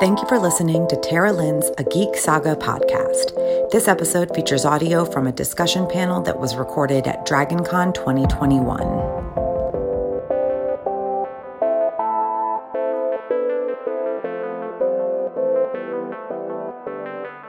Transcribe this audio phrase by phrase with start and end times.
[0.00, 3.70] Thank you for listening to Tara Lynn's A Geek Saga podcast.
[3.70, 8.80] This episode features audio from a discussion panel that was recorded at DragonCon 2021.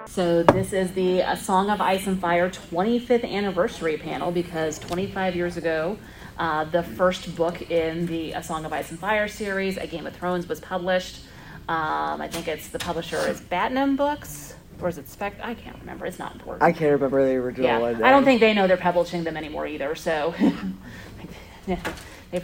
[0.10, 5.38] So this is the A Song of Ice and Fire 25th anniversary panel because 25
[5.38, 5.98] years ago,
[6.38, 10.06] uh, the first book in the A Song of Ice and Fire series, A Game
[10.06, 11.22] of Thrones, was published.
[11.72, 15.36] Um, I think it's the publisher is Bantam Books, or is it Spec?
[15.42, 16.06] I can't remember.
[16.06, 16.64] It's not important.
[16.64, 18.04] I can't remember the original yeah, one.
[18.04, 19.96] I don't think they know they're publishing them anymore either.
[19.96, 20.36] So,
[21.68, 21.82] yeah,
[22.32, 22.40] they,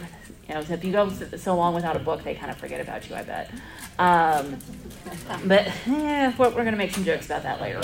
[0.48, 3.06] you know, if you go so long without a book, they kind of forget about
[3.10, 3.16] you.
[3.16, 3.50] I bet.
[3.98, 4.56] Um,
[5.44, 7.82] but eh, we're going to make some jokes about that later.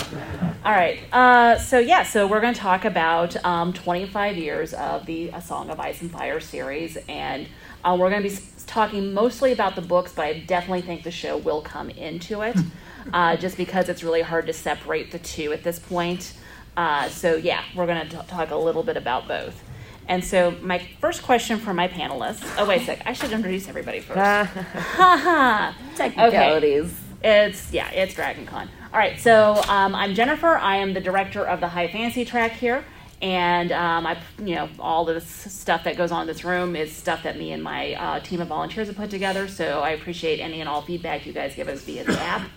[0.63, 0.99] All right.
[1.13, 5.41] Uh, so yeah, so we're going to talk about um, 25 years of the A
[5.43, 7.47] Song of Ice and Fire series, and
[7.83, 8.35] uh, we're going to be
[8.65, 12.57] talking mostly about the books, but I definitely think the show will come into it,
[13.13, 16.33] uh, just because it's really hard to separate the two at this point.
[16.75, 19.63] Uh, so yeah, we're going to talk a little bit about both.
[20.07, 22.43] And so my first question for my panelists.
[22.57, 24.17] Oh wait a sec, I should introduce everybody first.
[25.95, 26.93] Technicalities.
[27.23, 28.69] It's yeah, it's Dragon Con.
[28.93, 30.55] All right, so um, I'm Jennifer.
[30.55, 32.85] I am the director of the High Fantasy track here,
[33.21, 36.91] and um, I, you know, all this stuff that goes on in this room is
[36.91, 39.47] stuff that me and my uh, team of volunteers have put together.
[39.47, 42.49] So I appreciate any and all feedback you guys give us via the app.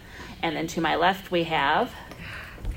[0.42, 1.92] And then to my left we have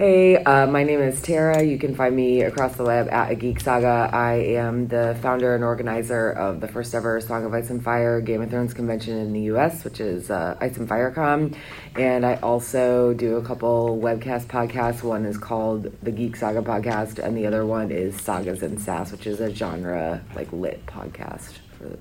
[0.01, 1.61] Hey, uh, my name is Tara.
[1.61, 4.09] You can find me across the web at A Geek Saga.
[4.11, 8.19] I am the founder and organizer of the first ever Song of Ice and Fire
[8.19, 11.55] Game of Thrones convention in the US, which is uh, Ice and Fire Con.
[11.95, 15.03] And I also do a couple webcast podcasts.
[15.03, 19.11] One is called the Geek Saga podcast, and the other one is Sagas and Sass,
[19.11, 21.95] which is a genre like lit podcast for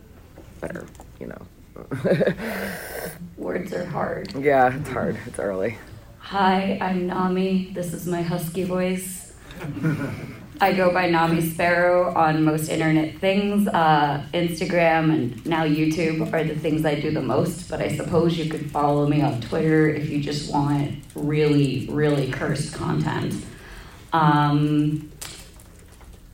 [0.62, 0.86] better,
[1.20, 1.46] you know.
[3.36, 4.32] Words are hard.
[4.36, 5.18] yeah, it's hard.
[5.26, 5.76] It's early.
[6.30, 7.72] Hi, I'm Nami.
[7.74, 9.32] This is my husky voice.
[10.60, 13.66] I go by Nami Sparrow on most internet things.
[13.66, 18.38] Uh, Instagram and now YouTube are the things I do the most, but I suppose
[18.38, 23.34] you could follow me on Twitter if you just want really, really cursed content.
[24.12, 25.10] Um,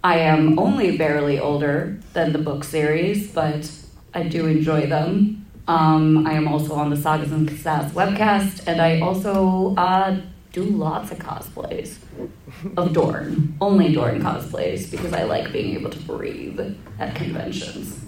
[0.05, 3.73] I am only barely older than the book series, but
[4.13, 5.46] I do enjoy them.
[5.69, 10.21] Um, I am also on the Sagas and Sass webcast, and I also uh,
[10.53, 11.99] do lots of cosplays
[12.77, 13.57] of Dorne.
[13.61, 16.61] Only Dorne cosplays because I like being able to breathe
[16.99, 18.05] at conventions.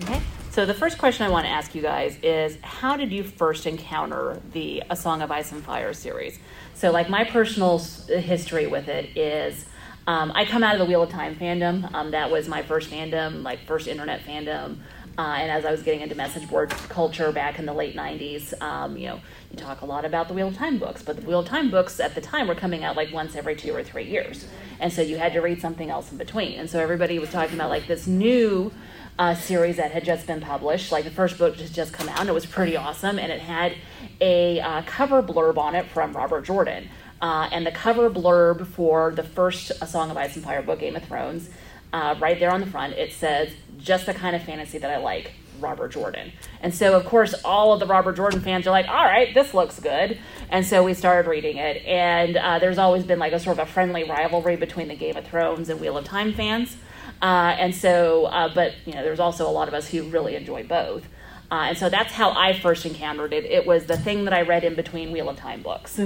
[0.00, 0.20] Okay.
[0.52, 3.66] So the first question I want to ask you guys is how did you first
[3.66, 6.38] encounter the A Song of Ice and Fire series?
[6.74, 9.66] So like my personal history with it is
[10.06, 11.92] um, I come out of the Wheel of Time fandom.
[11.92, 14.78] Um, that was my first fandom, like first internet fandom.
[15.18, 18.54] Uh, and as I was getting into message board culture back in the late 90s,
[18.62, 19.20] um, you know,
[19.50, 21.72] you talk a lot about the Wheel of Time books, but the Wheel of Time
[21.72, 24.46] books at the time were coming out like once every two or three years.
[24.78, 26.60] And so you had to read something else in between.
[26.60, 28.72] And so everybody was talking about like this new
[29.18, 30.92] uh, series that had just been published.
[30.92, 33.40] Like the first book had just come out, and it was pretty awesome, and it
[33.40, 33.74] had
[34.20, 36.88] a uh, cover blurb on it from Robert Jordan.
[37.20, 40.78] Uh, and the cover blurb for the first A Song of Ice and Fire book,
[40.78, 41.50] Game of Thrones,
[41.92, 44.98] uh, right there on the front, it says, just the kind of fantasy that I
[44.98, 46.32] like, Robert Jordan.
[46.60, 49.54] And so, of course, all of the Robert Jordan fans are like, all right, this
[49.54, 50.18] looks good.
[50.50, 51.84] And so we started reading it.
[51.84, 55.16] And uh, there's always been like a sort of a friendly rivalry between the Game
[55.16, 56.76] of Thrones and Wheel of Time fans.
[57.20, 60.36] Uh, and so, uh, but, you know, there's also a lot of us who really
[60.36, 61.04] enjoy both.
[61.50, 63.44] Uh, and so that's how I first encountered it.
[63.44, 65.98] It was the thing that I read in between Wheel of Time books.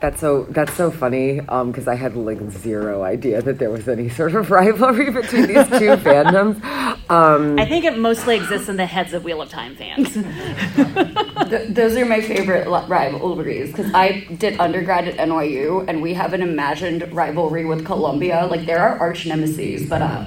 [0.00, 4.08] That's so that's so funny because I had like zero idea that there was any
[4.20, 6.62] sort of rivalry between these two fandoms.
[7.10, 10.12] Um, I think it mostly exists in the heads of Wheel of Time fans.
[11.50, 16.14] Th- those are my favorite li- rivalries because I did undergrad at NYU and we
[16.14, 18.46] have an imagined rivalry with Columbia.
[18.46, 20.24] Like there are arch nemesis, but uh,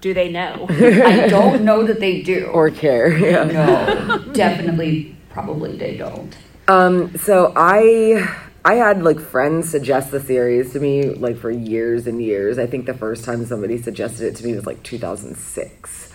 [0.00, 0.66] Do they know?
[0.70, 2.46] I don't know that they do.
[2.52, 3.16] or care.
[3.18, 3.44] Yeah.
[3.44, 6.36] no, definitely, probably they don't.
[6.68, 8.28] Um, so I
[8.64, 12.58] I had like friends suggest the series to me like for years and years.
[12.58, 16.12] I think the first time somebody suggested it to me was like 2006.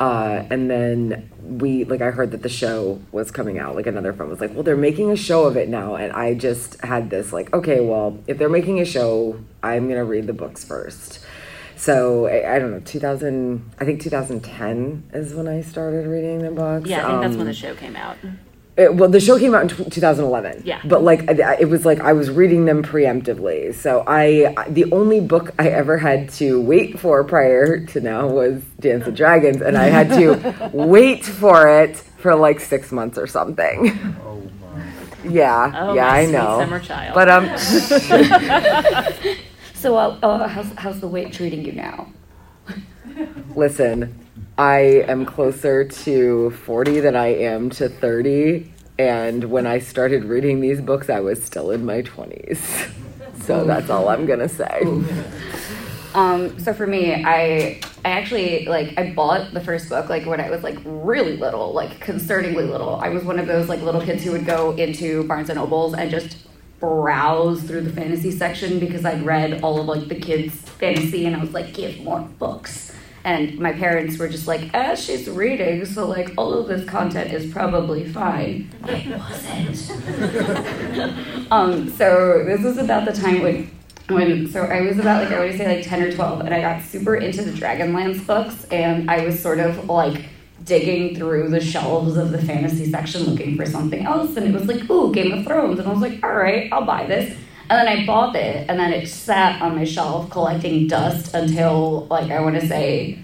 [0.00, 3.76] Uh, and then we like I heard that the show was coming out.
[3.76, 6.34] Like another friend was like, "Well, they're making a show of it now," and I
[6.34, 10.32] just had this like, "Okay, well, if they're making a show, I'm gonna read the
[10.32, 11.20] books first.
[11.76, 13.70] So I, I don't know, 2000.
[13.78, 16.88] I think 2010 is when I started reading the books.
[16.88, 18.16] Yeah, I think that's when Um, the show came out.
[18.76, 20.62] It, well, the show came out in tw 2011.
[20.64, 20.80] Yeah.
[20.84, 23.74] But like, it was like I was reading them preemptively.
[23.74, 28.62] So I, the only book I ever had to wait for prior to now was
[28.80, 33.26] Dance of Dragons, and I had to wait for it for like six months or
[33.26, 33.90] something.
[34.24, 34.82] Oh my.
[35.30, 36.58] Yeah, Oh, yeah, my I sweet know.
[36.60, 37.14] summer child.
[37.14, 37.44] But um,
[39.74, 42.06] So, uh, uh, how's, how's the weight treating you now?
[43.54, 44.21] listen,
[44.62, 50.60] I am closer to forty than I am to thirty, and when I started reading
[50.60, 52.60] these books, I was still in my twenties.
[53.42, 54.82] So that's all I'm gonna say.
[56.14, 60.40] Um, so for me, I I actually like I bought the first book like when
[60.40, 62.96] I was like really little, like concerningly little.
[62.96, 65.94] I was one of those like little kids who would go into Barnes and Nobles
[65.94, 66.36] and just
[66.78, 71.34] browse through the fantasy section because I'd read all of like the kids' fantasy and
[71.34, 72.92] I was like, give more books.
[73.24, 77.32] And my parents were just like, ah, she's reading, so like all of this content
[77.32, 78.68] is probably fine.
[78.88, 79.90] It wasn't.
[81.52, 83.70] um, so this was about the time when
[84.08, 86.60] when so I was about like I would say like ten or twelve, and I
[86.60, 90.24] got super into the Dragonlance books, and I was sort of like
[90.64, 94.66] digging through the shelves of the fantasy section looking for something else, and it was
[94.66, 97.36] like, ooh, Game of Thrones, and I was like, all right, I'll buy this.
[97.70, 102.06] And then I bought it, and then it sat on my shelf collecting dust until
[102.10, 103.18] like I want to say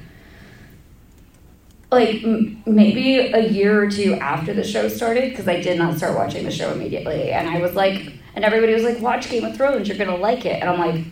[1.91, 5.97] like m- maybe a year or two after the show started because I did not
[5.97, 9.45] start watching the show immediately, and I was like, and everybody was like, "Watch Game
[9.45, 11.05] of Thrones, you're gonna like it," and I'm like,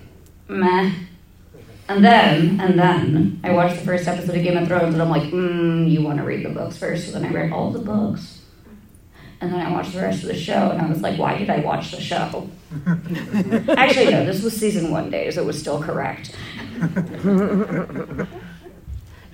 [0.48, 0.92] meh.
[1.88, 5.08] And then, and then I watched the first episode of Game of Thrones, and I'm
[5.08, 7.06] like, mm, you want to read the books first?
[7.06, 8.35] So then I read all the books,
[9.40, 11.50] and then I watched the rest of the show, and I was like, why did
[11.50, 12.48] I watch the show?
[13.76, 15.36] Actually, no, this was season one days.
[15.36, 16.34] It was still correct.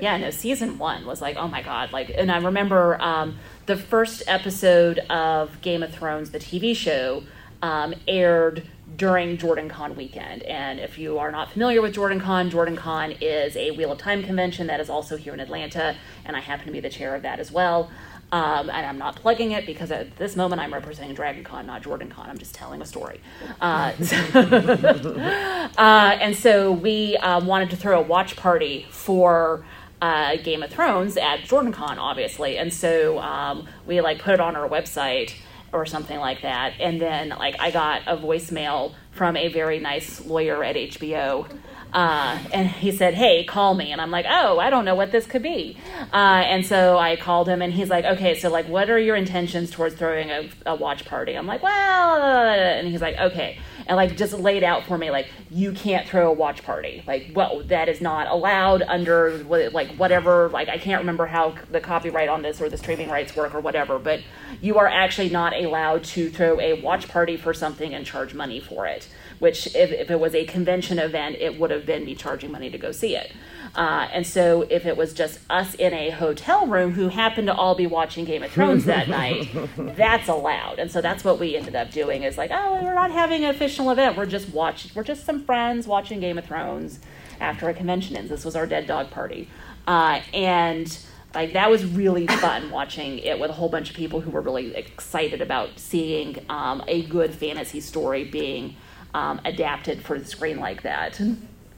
[0.02, 3.76] Yeah, no, season one was like, oh my god, like, and I remember um, the
[3.76, 7.22] first episode of Game of Thrones, the TV show,
[7.62, 8.66] um, aired
[8.96, 10.42] during Jordan Con weekend.
[10.42, 13.98] And if you are not familiar with Jordan Con, Jordan Con is a Wheel of
[13.98, 15.94] Time convention that is also here in Atlanta,
[16.24, 17.88] and I happen to be the chair of that as well.
[18.32, 21.82] Um, and I'm not plugging it because at this moment I'm representing Dragon Con, not
[21.82, 22.30] Jordan Con.
[22.30, 23.20] I'm just telling a story.
[23.60, 23.92] Uh,
[25.76, 29.66] uh, and so we um, wanted to throw a watch party for
[30.00, 32.56] uh, Game of Thrones at JordanCon, obviously.
[32.56, 35.34] And so um, we like put it on our website
[35.72, 36.72] or something like that.
[36.80, 41.46] And then like I got a voicemail from a very nice lawyer at HBO.
[41.92, 45.12] Uh, and he said, "Hey, call me." And I'm like, "Oh, I don't know what
[45.12, 45.76] this could be."
[46.12, 49.16] Uh, and so I called him, and he's like, "Okay, so like, what are your
[49.16, 53.96] intentions towards throwing a, a watch party?" I'm like, "Well," and he's like, "Okay," and
[53.96, 57.02] like just laid out for me like, "You can't throw a watch party.
[57.06, 60.48] Like, well, that is not allowed under like whatever.
[60.48, 63.60] Like, I can't remember how the copyright on this or the streaming rights work or
[63.60, 64.20] whatever, but
[64.62, 68.60] you are actually not allowed to throw a watch party for something and charge money
[68.60, 69.08] for it."
[69.42, 72.70] Which if, if it was a convention event, it would have been me charging money
[72.70, 73.32] to go see it.
[73.74, 77.52] Uh, and so if it was just us in a hotel room who happened to
[77.52, 80.78] all be watching Game of Thrones that night, that's allowed.
[80.78, 83.50] And so that's what we ended up doing is like, oh, we're not having an
[83.50, 84.16] official event.
[84.16, 87.00] We're just watching, we're just some friends watching Game of Thrones
[87.40, 88.30] after a convention ends.
[88.30, 89.48] This was our dead dog party.
[89.88, 90.96] Uh, and
[91.34, 94.40] like that was really fun watching it with a whole bunch of people who were
[94.40, 98.76] really excited about seeing um, a good fantasy story being
[99.14, 101.20] um, adapted for the screen like that.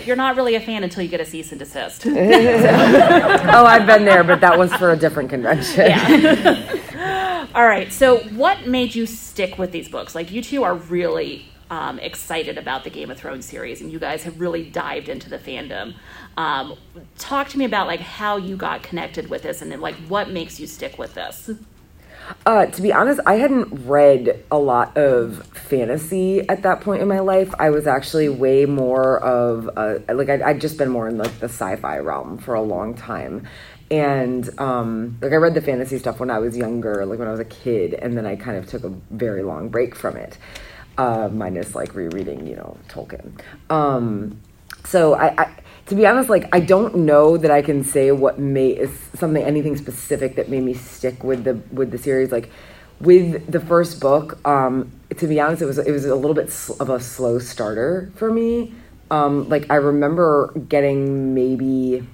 [0.00, 2.04] You're not really a fan until you get a cease and desist.
[2.06, 5.86] oh, I've been there, but that was for a different convention.
[5.86, 7.46] Yeah.
[7.54, 7.92] All right.
[7.92, 10.14] So, what made you stick with these books?
[10.14, 13.98] Like, you two are really um, excited about the Game of Thrones series, and you
[13.98, 15.94] guys have really dived into the fandom.
[16.36, 16.76] Um,
[17.16, 20.30] talk to me about like how you got connected with this, and then like what
[20.30, 21.50] makes you stick with this.
[22.46, 27.08] Uh, to be honest, I hadn't read a lot of fantasy at that point in
[27.08, 27.52] my life.
[27.58, 31.38] I was actually way more of a, like I'd, I'd just been more in like
[31.40, 33.46] the sci-fi realm for a long time,
[33.90, 37.30] and um, like I read the fantasy stuff when I was younger, like when I
[37.30, 40.38] was a kid, and then I kind of took a very long break from it,
[40.96, 43.40] uh, minus like rereading, you know, Tolkien.
[43.70, 44.40] Um,
[44.84, 48.38] so I, I to be honest, like I don't know that I can say what
[48.38, 52.32] made is something anything specific that made me stick with the with the series.
[52.32, 52.50] Like
[53.00, 56.46] with the first book, um, to be honest, it was it was a little bit
[56.80, 58.72] of a slow starter for me.
[59.10, 62.06] Um, like I remember getting maybe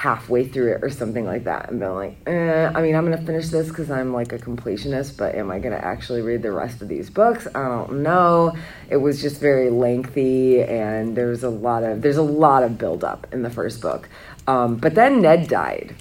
[0.00, 3.20] halfway through it or something like that and being like, eh, I mean, I'm gonna
[3.20, 6.80] finish this because I'm like a completionist, but am I gonna actually read the rest
[6.80, 7.46] of these books?
[7.54, 8.56] I don't know.
[8.88, 13.26] It was just very lengthy, and there's a lot of there's a lot of buildup
[13.30, 14.08] in the first book.
[14.46, 15.94] Um, but then Ned died.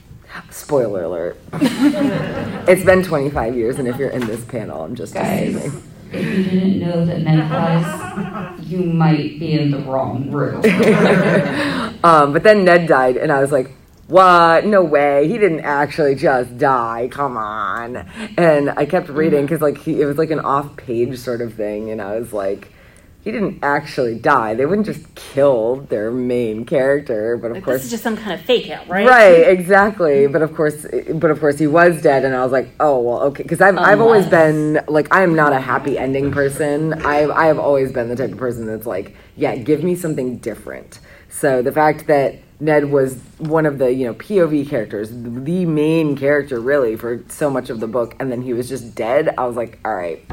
[0.49, 1.37] Spoiler alert.
[1.53, 5.83] it's been 25 years, and if you're in this panel, I'm just Guys, assuming.
[6.13, 10.63] if you didn't know that Ned dies, you might be in the wrong room.
[12.05, 13.75] um, but then Ned died, and I was like,
[14.09, 14.65] what?
[14.65, 15.27] No way.
[15.27, 17.09] He didn't actually just die.
[17.11, 18.09] Come on.
[18.37, 19.15] And I kept mm.
[19.15, 22.17] reading because like he, it was like an off page sort of thing, and I
[22.19, 22.73] was like,
[23.21, 24.55] he didn't actually die.
[24.55, 28.17] They wouldn't just kill their main character, but of Like, course, this is just some
[28.17, 29.05] kind of fake out, right?
[29.05, 30.25] Right, exactly.
[30.25, 33.19] But of course, but of course, he was dead, and I was like, oh well,
[33.23, 33.43] okay.
[33.43, 36.93] Because I've I've always been like, I am not a happy ending person.
[37.05, 40.37] I I have always been the type of person that's like, yeah, give me something
[40.37, 40.99] different.
[41.29, 46.15] So the fact that Ned was one of the you know POV characters, the main
[46.17, 49.33] character really for so much of the book, and then he was just dead.
[49.37, 50.25] I was like, all right,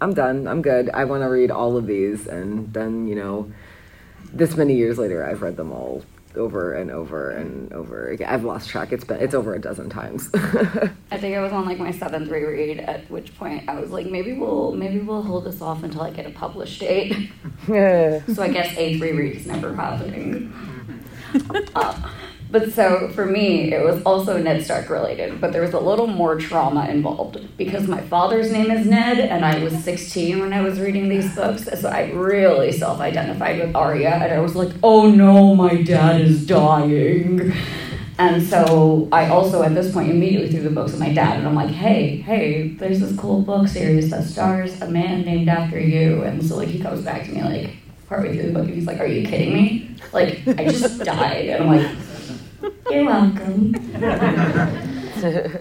[0.00, 0.46] I'm done.
[0.46, 0.90] I'm good.
[0.90, 3.50] I want to read all of these, and then you know
[4.32, 6.04] this many years later, I've read them all
[6.36, 8.28] over and over and over again.
[8.28, 8.92] I've lost track.
[8.92, 10.30] It's been it's over a dozen times.
[10.34, 14.06] I think I was on like my seventh reread, at which point I was like,
[14.06, 17.30] maybe we'll maybe we'll hold this off until I get a published date.
[17.66, 20.52] so I guess eighth reread is never happening.
[21.74, 22.10] Uh,
[22.50, 26.06] but so for me, it was also Ned Stark related, but there was a little
[26.06, 30.60] more trauma involved because my father's name is Ned, and I was 16 when I
[30.60, 35.10] was reading these books, so I really self-identified with Arya, and I was like, oh
[35.10, 37.52] no, my dad is dying.
[38.20, 41.48] And so I also, at this point, immediately threw the books at my dad, and
[41.48, 45.80] I'm like, hey, hey, there's this cool book series that stars a man named after
[45.80, 46.22] you.
[46.24, 47.70] And so, like, he comes back to me, like,
[48.10, 49.94] partway through the book, and he's like, are you kidding me?
[50.12, 51.46] Like, I just died.
[51.46, 51.96] And I'm like,
[52.90, 53.74] you're welcome.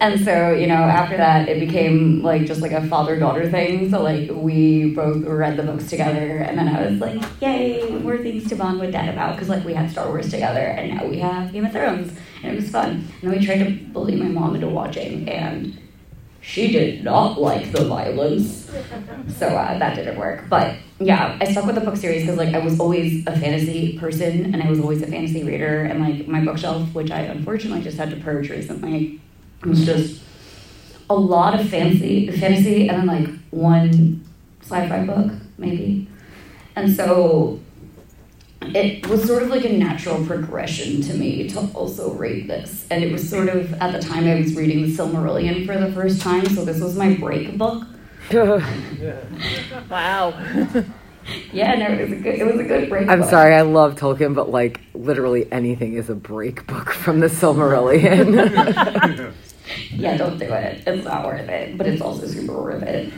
[0.01, 3.91] and so, you know, after that, it became like just like a father daughter thing.
[3.91, 8.17] So, like, we both read the books together, and then I was like, yay, more
[8.17, 11.05] things to bond with dad about because, like, we had Star Wars together, and now
[11.05, 12.89] we have Game of Thrones, and it was fun.
[13.21, 15.77] And then we tried to bully my mom into watching, and
[16.49, 18.67] she did not like the violence.
[19.37, 20.49] So uh, that didn't work.
[20.49, 23.99] But yeah, I stuck with the book series because like I was always a fantasy
[23.99, 25.83] person and I was always a fantasy reader.
[25.83, 29.21] And like my bookshelf, which I unfortunately just had to purge recently,
[29.63, 30.23] was just
[31.07, 34.25] a lot of fancy fantasy, and then like one
[34.61, 36.07] sci-fi book maybe.
[36.75, 37.59] And so
[38.61, 42.85] it was sort of like a natural progression to me to also read this.
[42.91, 45.91] And it was sort of at the time I was reading the Silmarillion for the
[45.91, 47.83] first time, so this was my break book.
[49.89, 50.31] Wow.
[51.51, 53.29] Yeah, no, it was a good it was a good break I'm book.
[53.29, 59.33] sorry, I love Tolkien, but like literally anything is a break book from the Silmarillion.
[59.91, 60.81] Yeah, don't do it.
[60.87, 63.13] It's not worth it, but it's also super worth it.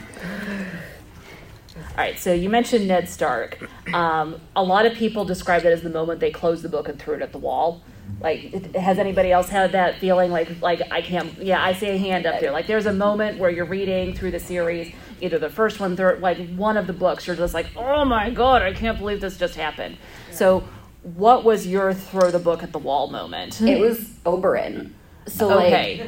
[1.91, 3.59] All right, so you mentioned Ned Stark.
[3.93, 6.97] Um, a lot of people describe it as the moment they closed the book and
[6.97, 7.81] threw it at the wall.
[8.21, 10.31] Like, has anybody else had that feeling?
[10.31, 11.37] Like, like I can't.
[11.37, 12.51] Yeah, I see a hand up there.
[12.51, 16.21] Like, there's a moment where you're reading through the series, either the first one, third,
[16.21, 17.27] like one of the books.
[17.27, 19.97] You're just like, oh my god, I can't believe this just happened.
[20.31, 20.63] So,
[21.03, 23.61] what was your throw the book at the wall moment?
[23.61, 24.91] It was Oberyn.
[25.27, 26.01] So like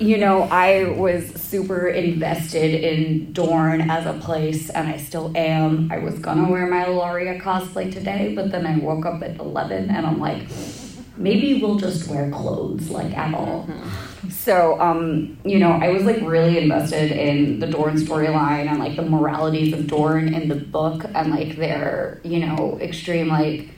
[0.00, 5.90] you know, I was super invested in Dorne as a place, and I still am.
[5.90, 9.90] I was gonna wear my Ellaria cosplay today, but then I woke up at 11
[9.90, 10.42] and I'm like,
[11.16, 13.68] maybe we'll just wear clothes, like at all.
[14.30, 18.94] So, um, you know, I was like really invested in the Dorne storyline and like
[18.94, 23.70] the moralities of Dorne in the book and like their, you know, extreme like,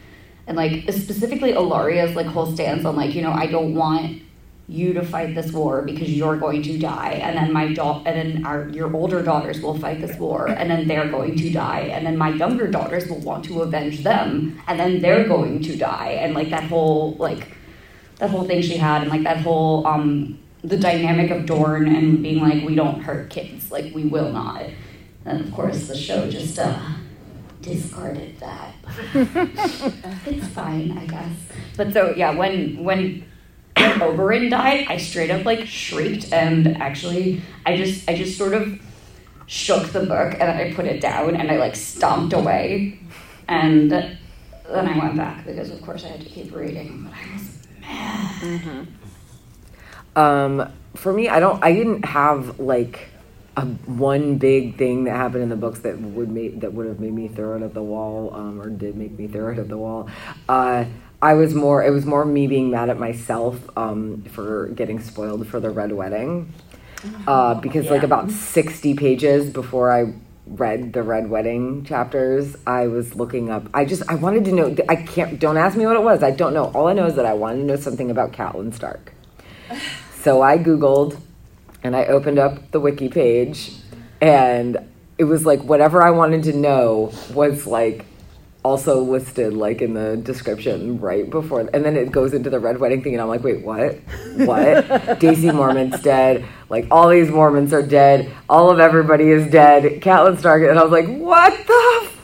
[0.47, 4.23] and like specifically Ellaria's like whole stance on like, you know, I don't want
[4.71, 7.21] you to fight this war because you're going to die.
[7.23, 10.49] And then my daughter and then our your older daughters will fight this war.
[10.49, 11.91] And then they're going to die.
[11.93, 14.63] And then my younger daughters will want to avenge them.
[14.69, 16.11] And then they're going to die.
[16.23, 17.49] And like that whole like
[18.19, 22.23] that whole thing she had and like that whole um the dynamic of Dorne and
[22.23, 23.73] being like we don't hurt kids.
[23.73, 24.63] Like we will not.
[25.25, 26.79] And of course the show just uh
[27.61, 28.75] discarded that.
[30.27, 31.33] It's fine I guess.
[31.77, 33.25] But so yeah when when
[33.77, 38.55] when Oberyn died, I straight up like shrieked and actually I just I just sort
[38.55, 38.81] of
[39.47, 43.01] shook the book and I put it down and I like stomped away
[43.49, 47.33] and then I went back because of course I had to keep reading, but I
[47.35, 48.87] was mad.
[50.17, 51.63] um, for me, I don't.
[51.63, 53.09] I didn't have like
[53.57, 57.01] a one big thing that happened in the books that would make that would have
[57.01, 59.69] made me throw it at the wall, um, or did make me throw it at
[59.69, 60.09] the wall.
[60.49, 60.85] Uh,
[61.23, 61.83] I was more.
[61.85, 65.93] It was more me being mad at myself um, for getting spoiled for the red
[65.93, 66.53] wedding,
[67.27, 70.15] uh, because like about sixty pages before I
[70.47, 74.75] read the red wedding chapters i was looking up i just i wanted to know
[74.89, 76.25] i can't don't ask me what it was.
[76.25, 76.73] I don't know.
[76.75, 79.13] All i know is that i wanted to know something about Catelyn stark.
[80.21, 81.19] So I Googled
[81.83, 83.73] and I opened up the wiki page
[84.21, 84.77] and
[85.17, 88.05] it was like whatever I wanted to know was like
[88.63, 92.79] also listed like in the description right before and then it goes into the red
[92.79, 93.95] wedding thing and i'm like wait what
[94.37, 94.87] what
[95.21, 100.39] Dacey mormont's dead like all these mormons are dead all of everybody is dead catelyn
[100.39, 102.17] stark and i was like what the f-?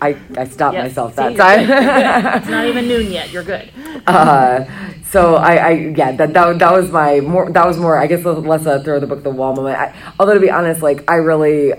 [0.00, 1.60] I, I stopped Yes, myself see, that you're time
[2.40, 3.30] it's not even noon yet.
[3.30, 3.70] You're good.
[4.06, 4.64] uh,
[5.04, 8.24] so I, I yeah that, that that was my more that was more I guess
[8.24, 9.78] less a throw the book the wall moment.
[9.78, 11.74] I, although to be honest, like I really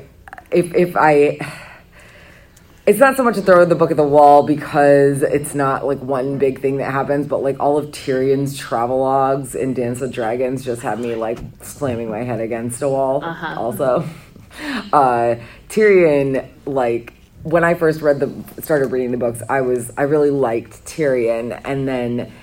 [0.52, 1.38] if if I
[2.86, 6.00] it's not so much a throw the book at the wall because it's not like
[6.00, 10.66] one big thing that happens, but like all of Tyrion's travelogues in Dance with Dragons
[10.66, 13.24] just had me like slamming my head against a wall.
[13.24, 13.56] Uh-huh.
[13.58, 14.06] Also,
[14.94, 15.36] uh,
[15.70, 17.14] Tyrion like
[17.44, 21.60] when I first read the started reading the books, I was I really liked Tyrion,
[21.64, 22.34] and then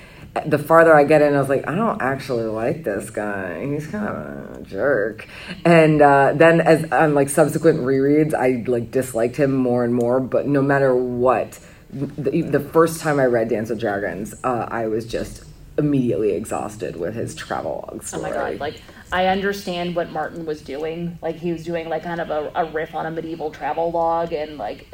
[0.44, 3.64] the farther I get in, I was like, I don't actually like this guy.
[3.66, 5.28] He's kind of a jerk.
[5.64, 10.20] And uh, then as on like subsequent rereads, I like disliked him more and more.
[10.20, 11.58] But no matter what,
[11.92, 15.44] the, the first time I read Dance with Dragons, uh, I was just
[15.78, 18.60] immediately exhausted with his travelogue Oh my god!
[18.60, 18.82] Like
[19.12, 21.18] I understand what Martin was doing.
[21.22, 24.32] Like he was doing like kind of a, a riff on a medieval travel log,
[24.32, 24.92] and like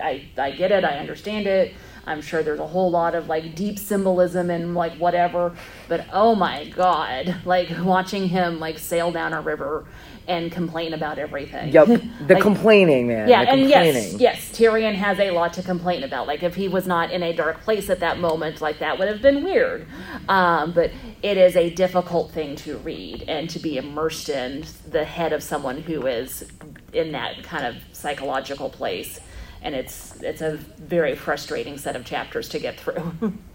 [0.00, 0.84] I I get it.
[0.84, 1.74] I understand it.
[2.06, 5.54] I'm sure there's a whole lot of like deep symbolism and like whatever.
[5.88, 7.36] But oh my god!
[7.44, 9.86] Like watching him like sail down a river
[10.26, 11.72] and complain about everything.
[11.72, 11.86] Yep,
[12.26, 13.28] the Like, complaining man.
[13.28, 14.20] yeah, the and yes, complaining.
[14.20, 16.26] yes, Tyrion has a lot to complain about.
[16.26, 19.08] Like if he was not in a dark place at that moment, like that would
[19.08, 19.86] have been weird.
[20.28, 20.90] Um, but
[21.22, 25.42] it is a difficult thing to read and to be immersed in the head of
[25.42, 26.44] someone who is
[26.92, 29.20] in that kind of psychological place,
[29.62, 33.12] and it's it's a very frustrating set of chapters to get through.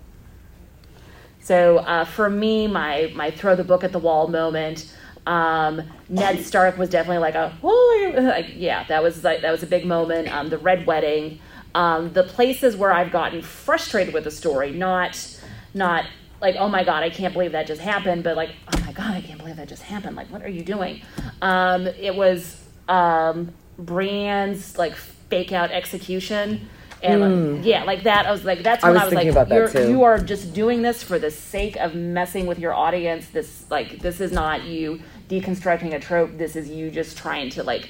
[1.43, 4.91] So uh, for me, my my throw the book at the wall moment.
[5.27, 9.61] Um, Ned Stark was definitely like a holy, like yeah, that was like that was
[9.61, 10.33] a big moment.
[10.33, 11.39] Um, the red wedding,
[11.75, 15.37] um, the places where I've gotten frustrated with the story, not
[15.73, 16.05] not
[16.41, 19.13] like oh my god, I can't believe that just happened, but like oh my god,
[19.13, 20.15] I can't believe that just happened.
[20.15, 21.01] Like what are you doing?
[21.41, 24.95] Um, it was um, Brienne's like
[25.29, 26.69] fake out execution.
[27.01, 28.25] And like, yeah, like that.
[28.25, 28.89] I was like, that's Hmm.
[28.89, 29.89] I was I was, thinking like, about that you're, too.
[29.89, 33.27] you are just doing this for the sake of messing with your audience.
[33.27, 36.37] This like this is not you deconstructing a trope.
[36.37, 37.89] This is you just trying to like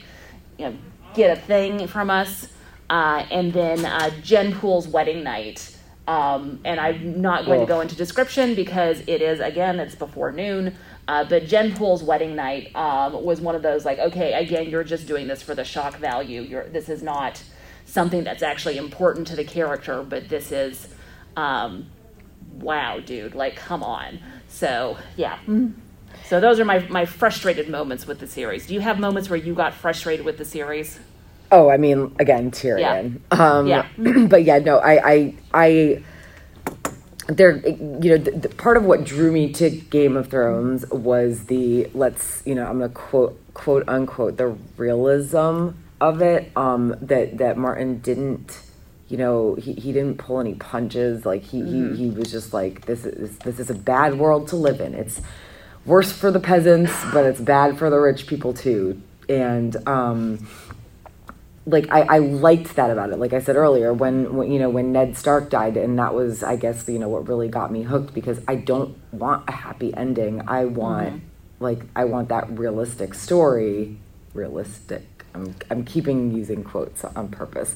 [0.58, 0.76] you know
[1.14, 2.48] get a thing from us.
[2.90, 5.78] Uh, and then uh, Jeyne Poole's wedding night.
[6.08, 10.32] Um, and I'm not going to go into description because it is again it's before
[10.32, 10.76] noon.
[11.08, 14.86] Uh, but Jeyne Poole's wedding night um, was one of those like okay again you're
[14.86, 16.42] just doing this for the shock value.
[16.42, 17.44] You're this is not
[17.86, 20.88] something that's actually important to the character, but this is
[21.36, 21.88] um,
[22.54, 24.20] wow, dude, like come on.
[24.48, 25.40] So yeah.
[26.26, 28.68] So those are my my frustrated moments with the series.
[28.68, 31.00] Do you have moments where you got frustrated with the series?
[31.52, 33.20] Oh, I mean, again, Tyrion.
[33.32, 33.88] Um, Yeah.
[34.28, 36.04] but yeah, no, I, I, I,
[37.28, 41.46] there, you know, the, the part of what drew me to Game of Thrones was
[41.46, 45.70] the let's, you know, I'm gonna quote, quote unquote, the realism
[46.02, 46.52] of it.
[46.58, 48.60] Um, that that Martin didn't,
[49.08, 51.26] you know, he, he didn't pull any punches.
[51.26, 54.56] Like he, he he was just like this is this is a bad world to
[54.58, 54.94] live in.
[54.94, 55.22] It's
[55.86, 59.02] worse for the peasants, but it's bad for the rich people too.
[59.30, 60.46] And um,
[61.66, 63.20] like I, I liked that about it.
[63.20, 66.44] Like I said earlier, when, when you know when Ned Stark died, and that was
[66.44, 69.94] I guess you know what really got me hooked because I don't want a happy
[69.96, 70.42] ending.
[70.48, 71.24] I want
[71.60, 73.98] like I want that realistic story,
[74.34, 75.26] realistic.
[75.34, 77.76] I'm I'm keeping using quotes on purpose,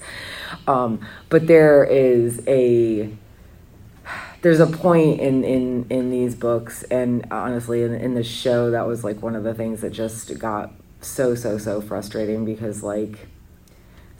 [0.68, 3.10] um, but there is a
[4.42, 8.86] there's a point in in in these books and honestly in, in the show that
[8.86, 10.72] was like one of the things that just got
[11.02, 13.28] so so so frustrating because like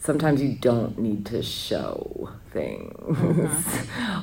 [0.08, 3.66] sometimes you don't need to show things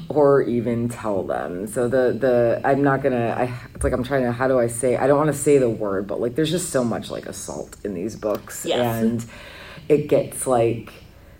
[0.09, 3.44] or even tell them so the the i'm not gonna i
[3.75, 5.68] it's like i'm trying to how do i say i don't want to say the
[5.68, 9.03] word but like there's just so much like assault in these books Yes.
[9.03, 9.25] and
[9.88, 10.90] it gets like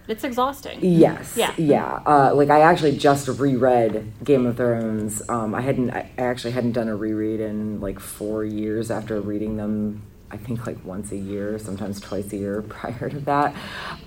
[0.07, 0.79] It's exhausting.
[0.83, 1.35] Yes.
[1.35, 1.55] Yeah.
[1.57, 2.03] Yeah.
[2.07, 5.23] Uh, like I actually just reread Game of Thrones.
[5.31, 5.91] Um, I hadn't.
[6.01, 10.03] I actually hadn't done a reread in like four years after reading them.
[10.31, 13.55] I think like once a year, sometimes twice a year prior to that.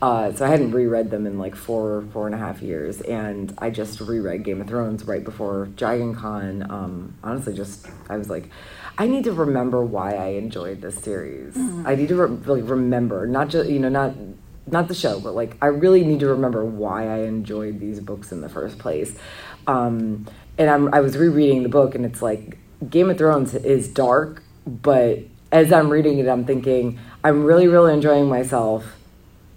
[0.01, 3.53] Uh, so I hadn't reread them in like four, four and a half years, and
[3.59, 6.69] I just reread Game of Thrones right before Dragon Con.
[6.69, 8.49] Um, honestly, just I was like,
[8.97, 11.55] I need to remember why I enjoyed this series.
[11.85, 14.13] I need to re- like remember, not just you know, not
[14.69, 18.31] not the show, but like I really need to remember why I enjoyed these books
[18.31, 19.15] in the first place.
[19.65, 20.25] Um,
[20.57, 22.57] and I'm I was rereading the book, and it's like
[22.89, 25.19] Game of Thrones is dark, but
[25.51, 28.93] as I'm reading it, I'm thinking I'm really really enjoying myself.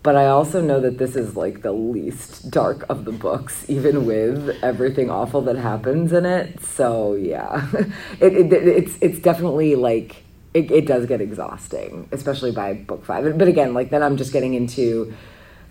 [0.02, 4.06] but I also know that this is like the least dark of the books, even
[4.06, 6.60] with everything awful that happens in it.
[6.64, 7.68] So yeah,
[8.20, 10.24] it, it it's it's definitely like
[10.54, 13.38] it, it does get exhausting, especially by book five.
[13.38, 15.14] But again, like then I'm just getting into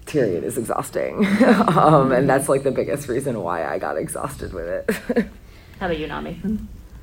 [0.05, 4.67] Tyrion is exhausting, um, and that's like the biggest reason why I got exhausted with
[4.67, 5.25] it.
[5.79, 6.41] How about you, Nami?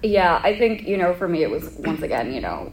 [0.03, 2.73] Yeah, I think, you know, for me, it was once again, you know,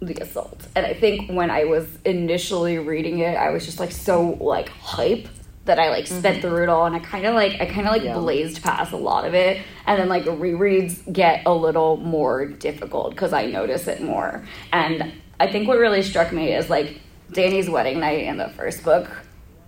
[0.00, 0.66] the assault.
[0.74, 4.68] And I think when I was initially reading it, I was just like so like
[4.68, 5.28] hype
[5.64, 6.40] that I like spent mm-hmm.
[6.40, 8.14] through it all and I kind of like I kind of like Yeah.
[8.14, 13.16] blazed past a lot of it and then like rereads get a little more difficult
[13.16, 14.46] cuz I notice it more.
[14.72, 17.00] And I think what really struck me is like
[17.32, 19.08] Dany's wedding night in the first book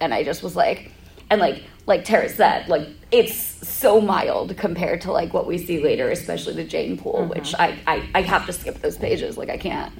[0.00, 0.92] and I just was like
[1.30, 3.34] and like like Tara said like it's
[3.66, 7.30] so mild compared to like what we see later especially the Jeyne Poole mm-hmm.
[7.30, 9.92] which I, I I have to skip those pages like I can't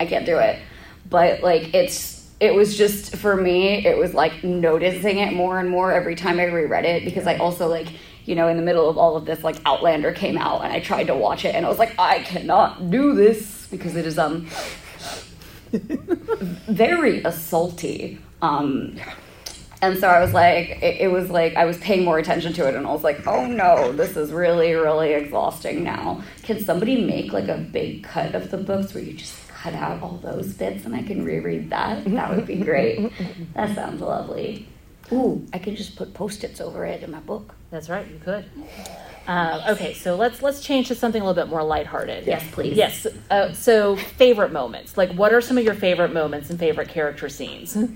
[0.00, 0.58] I can't do it.
[1.08, 5.70] But like it's it was just for me, it was like noticing it more and
[5.70, 7.88] more every time I reread it because I also like
[8.24, 10.80] you know in the middle of all of this like Outlander came out and I
[10.80, 14.18] tried to watch it and I was like I cannot do this because it is
[14.18, 14.46] um
[15.72, 18.18] very assaulty.
[18.42, 18.98] Um
[19.82, 22.66] and so I was like, it, it was like I was paying more attention to
[22.66, 26.22] it, and I was like, oh no, this is really, really exhausting now.
[26.42, 30.02] Can somebody make like a big cut of the books where you just cut out
[30.02, 32.04] all those bits and I can reread that?
[32.04, 33.12] That would be great.
[33.54, 34.68] that sounds lovely.
[35.12, 37.54] Ooh, I can just put post-its over it in my book.
[37.70, 38.44] That's right, you could.
[39.26, 42.26] Uh, okay, so let's let's change to something a little bit more lighthearted.
[42.26, 42.76] Yes, please.
[42.76, 43.06] Yes.
[43.30, 44.96] Uh, so favorite moments.
[44.96, 47.76] Like, what are some of your favorite moments and favorite character scenes?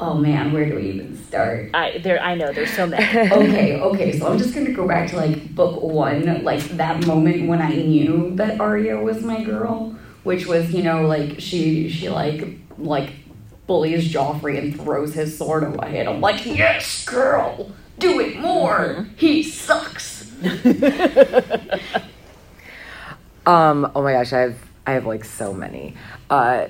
[0.00, 1.70] Oh man, where do we even start?
[1.74, 2.20] I there.
[2.20, 3.04] I know there's so many.
[3.32, 7.48] okay, okay, so I'm just gonna go back to like book one, like that moment
[7.48, 12.08] when I knew that Arya was my girl, which was, you know, like she she
[12.08, 12.44] like
[12.78, 13.10] like
[13.66, 19.08] bullies Joffrey and throws his sword away, and I'm like, yes, girl, do it more.
[19.16, 20.32] He sucks.
[23.48, 25.94] Um, oh my gosh, I have I have like so many.
[26.28, 26.68] Uh,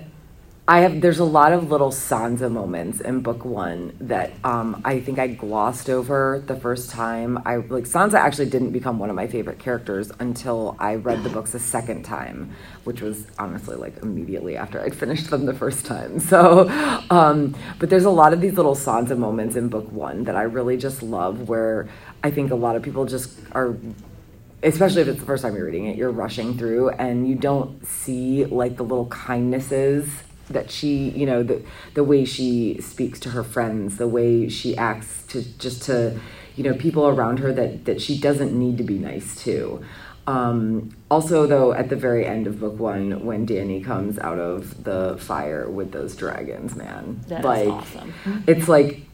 [0.68, 5.00] I have there's a lot of little Sansa moments in book one that um, I
[5.00, 7.40] think I glossed over the first time.
[7.46, 11.31] I like Sansa actually didn't become one of my favorite characters until I read the
[11.31, 12.52] books a second time,
[12.85, 16.20] which was honestly like immediately after I'd finished them the first time.
[16.28, 16.68] So,
[17.09, 20.42] um, but there's a lot of these little Sansa moments in book one that I
[20.42, 21.88] really just love, where
[22.22, 23.74] I think a lot of people just are
[24.62, 27.87] especially if it's the first time you're reading it, you're rushing through and you don't
[27.87, 30.11] see like the little kindnesses
[30.50, 31.62] that she, you know, the
[31.94, 36.18] the way she speaks to her friends, the way she acts to just to,
[36.56, 39.84] you know, people around her that that she doesn't need to be nice to.
[40.26, 44.84] Um, also, though, at the very end of book one, when Dany comes out of
[44.84, 48.12] the fire with those dragons, man, That like awesome.
[48.46, 49.07] it's like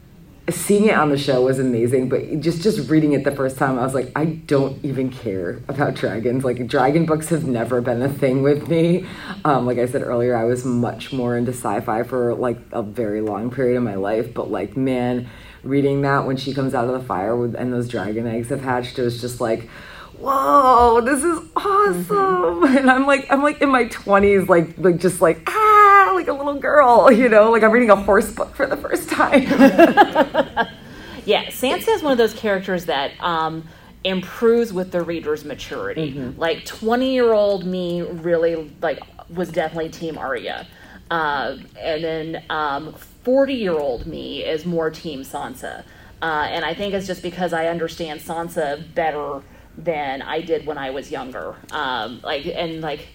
[0.51, 3.79] seeing it on the show was amazing, but just just reading it the first time,
[3.79, 6.45] I was like, I don't even care about dragons.
[6.45, 9.07] Like dragon books have never been a thing with me.
[9.45, 13.23] Um, like I said earlier, I was much more into sci-fi for like a very
[13.23, 14.35] long period of my life.
[14.35, 15.29] But like, man,
[15.63, 18.63] reading that when she comes out of the fire with and those dragon eggs have
[18.63, 19.69] hatched, it was just like.
[20.17, 22.63] Whoa, this is awesome!
[22.79, 25.64] And I'm like, I'm like in my 20s, like, like just like ah,
[26.15, 29.09] like a little girl, you know, like I'm reading a horse book for the first
[29.09, 30.69] time.
[31.25, 33.67] Yeah, Sansa is one of those characters that um,
[34.05, 36.13] improves with the reader's maturity.
[36.37, 40.67] Like twenty year old me really like was definitely Team Arya,
[41.11, 45.85] uh, and then forty year old me is more Team Sansa.
[46.21, 49.43] Uh, and I think it's just because I understand Sansa better
[49.77, 51.57] than I did when I was younger.
[51.71, 53.09] Um, like and like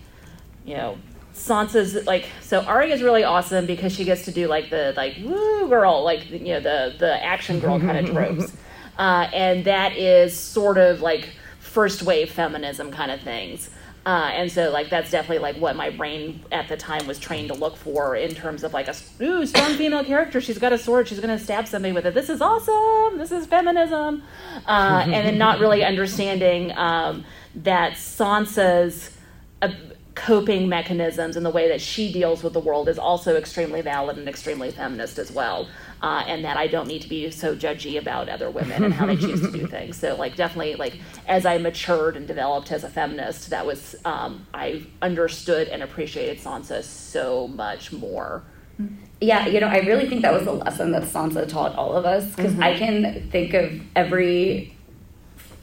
[0.65, 0.97] you know,
[1.39, 5.67] Sansa's like so Arya's really awesome because she gets to do like the like woo
[5.67, 8.53] girl like you know the the action girl kind of tropes,
[8.97, 13.69] uh, and that is sort of like first wave feminism kind of things.
[14.05, 17.49] Uh, and so, like, that's definitely like what my brain at the time was trained
[17.49, 20.39] to look for in terms of like a ooh, strong female character.
[20.41, 21.07] She's got a sword.
[21.07, 22.13] She's going to stab somebody with it.
[22.13, 23.19] This is awesome.
[23.19, 24.23] This is feminism.
[24.65, 27.25] Uh, and then not really understanding um,
[27.55, 29.15] that Sansa's
[29.61, 29.69] uh,
[30.19, 34.17] coping mechanisms and the way that she deals with the world is also extremely valid
[34.17, 35.69] and extremely feminist as well.
[36.01, 39.05] Uh, and that I don't need to be so judgy about other women and how
[39.05, 39.95] they choose to do things.
[39.95, 44.45] So, like, definitely, like, as I matured and developed as a feminist, that was, um,
[44.53, 48.43] I understood and appreciated Sansa so much more.
[49.21, 52.05] Yeah, you know, I really think that was the lesson that Sansa taught all of
[52.05, 54.75] us because I can think of every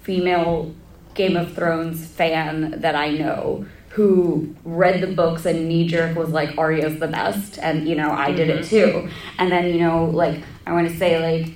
[0.03, 0.75] female
[1.15, 3.67] Game of Thrones fan that I know
[3.97, 8.11] who read the books and knee jerk was like Arya's the best, and you know
[8.11, 8.69] I did it mm-hmm.
[8.69, 9.09] too.
[9.39, 11.55] And then you know like I want to say like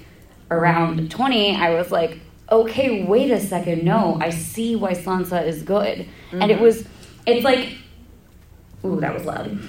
[0.51, 2.19] around twenty, I was like,
[2.51, 6.63] okay, wait a second, no, I see why Sansa is good, and it mm-hmm.
[6.63, 6.89] was
[7.27, 7.75] it's like,
[8.87, 9.61] ooh, that was loud.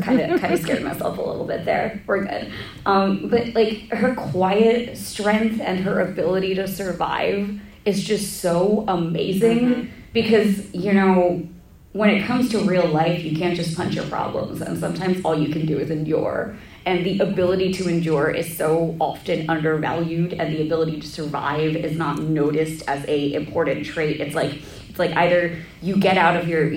[0.00, 2.04] kind of kind of scared myself a little bit there.
[2.06, 2.52] We're good.
[2.86, 9.58] Um, but like her quiet strength and her ability to survive is just so amazing
[9.58, 9.90] mm-hmm.
[10.12, 11.48] because you know
[11.96, 15.38] when it comes to real life you can't just punch your problems and sometimes all
[15.38, 16.56] you can do is endure.
[16.84, 21.96] And the ability to endure is so often undervalued and the ability to survive is
[21.96, 24.20] not noticed as a important trait.
[24.20, 26.70] It's like it's like either you get out of your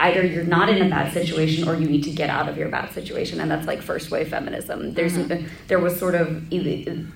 [0.00, 2.68] either you're not in a bad situation or you need to get out of your
[2.68, 4.94] bad situation and that's like first wave feminism.
[4.94, 5.46] There's mm-hmm.
[5.66, 6.48] there was sort of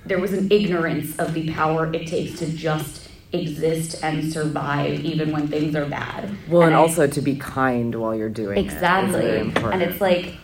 [0.05, 5.31] there was an ignorance of the power it takes to just exist and survive even
[5.31, 8.65] when things are bad Well, and, I- also to be kind while you're doing it.
[8.67, 9.39] is Exactly.
[9.71, 10.35] And it's like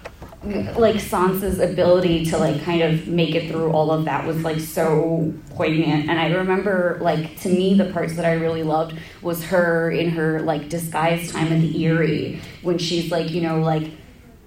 [0.75, 4.59] like Sansa's ability to like kind of make it through all of that was like
[4.59, 6.09] so poignant.
[6.09, 10.09] And I remember like to me the parts that I really loved was her in
[10.09, 13.89] her like disguised time at the Eyrie when she's like, you know, like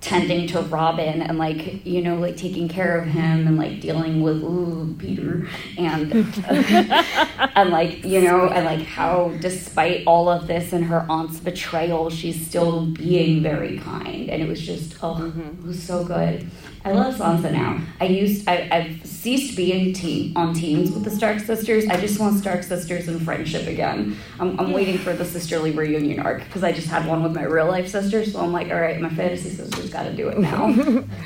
[0.07, 4.23] tending to Robin and like, you know, like taking care of him and like dealing
[4.23, 6.13] with ooh, Petyr and
[7.57, 12.09] and like you know and like how despite all of this and her aunt's betrayal
[12.09, 14.31] she's still being very kind.
[14.31, 15.41] And it was just oh mm-hmm.
[15.41, 16.49] it was so good
[16.87, 17.81] i love sansa now.
[18.01, 21.87] I used I, i've ceased being team on teams with the stark sisters.
[21.89, 24.17] I just want stark sisters and friendship again.
[24.39, 27.43] I'm, I'm waiting for the sisterly reunion arc because i just had one with my
[27.43, 30.39] real life sisters so i'm like all right my fantasy sisters got to do it
[30.39, 31.05] now.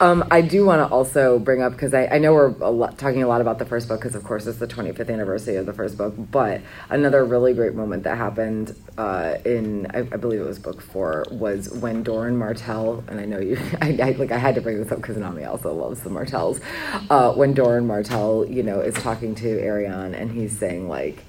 [0.00, 2.98] Um, I do want to also bring up because I, I know we're a lot,
[2.98, 5.64] talking a lot about the first book because of course it's the 25th anniversary of
[5.64, 10.40] the first book, but another really great moment that happened uh, in I, I believe
[10.40, 14.32] it was book four was when Doran Martell and I know you I, I like
[14.32, 16.60] I had to bring this up because Nami also loves the Martells.
[17.10, 21.24] Uh, when Doran Martell you know is talking to Arianne and he's saying like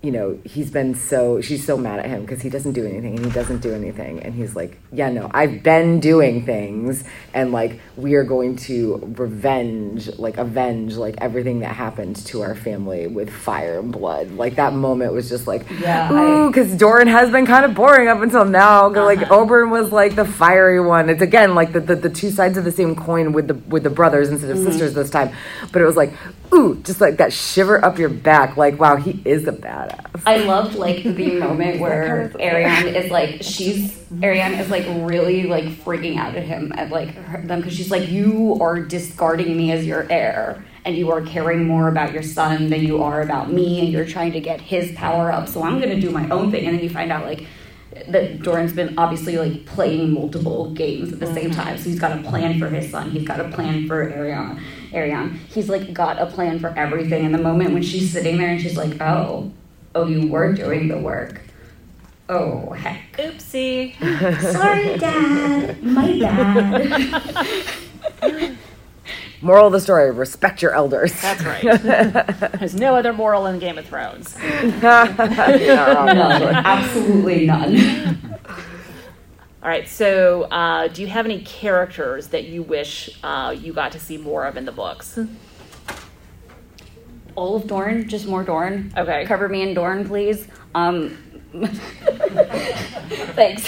[0.00, 3.16] you know, he's been so, she's so mad at him because he doesn't do anything
[3.16, 4.20] and he doesn't do anything.
[4.20, 7.02] And he's like, yeah, no, I've been doing things
[7.34, 12.54] and like we are going to revenge, like avenge, like everything that happened to our
[12.54, 14.30] family with fire and blood.
[14.30, 18.06] Like that moment was just like, Yeah, ooh, because Doran has been kind of boring
[18.06, 18.88] up until now.
[18.88, 19.34] 'Cause, Like uh-huh.
[19.34, 21.10] Oberyn was like the fiery one.
[21.10, 23.82] It's again like the, the, the two sides of the same coin with the with
[23.82, 24.68] the brothers instead of mm-hmm.
[24.70, 25.34] sisters this time.
[25.72, 26.12] But it was like,
[26.54, 28.56] ooh, just like that shiver up your back.
[28.56, 29.52] Like, wow, he is a
[29.88, 30.22] badass.
[30.26, 35.64] I loved like the moment where Arianne is like she's Arianne is like really like
[35.64, 39.72] freaking out at him at like her, them because she's like you are discarding me
[39.72, 43.52] as your heir and you are caring more about your son than you are about
[43.52, 46.50] me and you're trying to get his power up so I'm gonna do my own
[46.50, 47.46] thing and then you find out like
[48.08, 51.78] that Doran's been obviously like playing multiple games at the same time.
[51.78, 53.10] So he's got a plan for his son.
[53.10, 54.60] He's got a plan for Arianne.
[54.92, 55.36] Arianne.
[55.48, 57.24] He's like got a plan for everything.
[57.24, 59.50] And the moment when she's sitting there and she's like, "Oh,
[59.98, 61.40] oh, you were doing the work.
[62.28, 63.16] Oh heck.
[63.16, 63.94] Oopsie.
[64.52, 65.82] Sorry, Dad.
[65.82, 67.78] My bad."
[69.40, 71.12] Moral of the story: respect your elders.
[71.22, 71.62] That's right.
[72.58, 74.36] There's no other moral in Game of Thrones.
[74.42, 76.42] You're not wrong, None.
[76.42, 78.36] Absolutely none.
[79.62, 79.88] All right.
[79.88, 84.16] So, uh, do you have any characters that you wish uh, you got to see
[84.16, 85.18] more of in the books?
[87.38, 88.92] All of Dorne, just more Dorne.
[88.96, 89.24] Okay.
[89.24, 90.48] Cover me in Dorne, please.
[90.74, 91.16] Um,
[93.38, 93.62] thanks.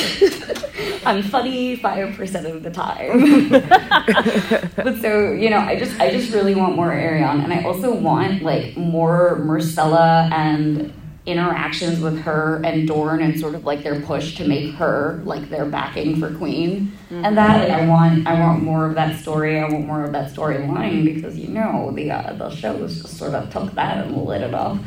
[1.07, 3.49] I'm funny five percent of the time.
[4.75, 7.95] but so you know, I just I just really want more Arianne, and I also
[7.95, 10.93] want like more Myrcella and
[11.31, 15.49] interactions with her and Dorne, and sort of like their push to make her like
[15.51, 19.59] their backing for Queen, and that like, I want I want more of that story.
[19.59, 23.35] I want more of that storyline because you know the uh, the shows just sort
[23.35, 24.79] of took that and lit it up,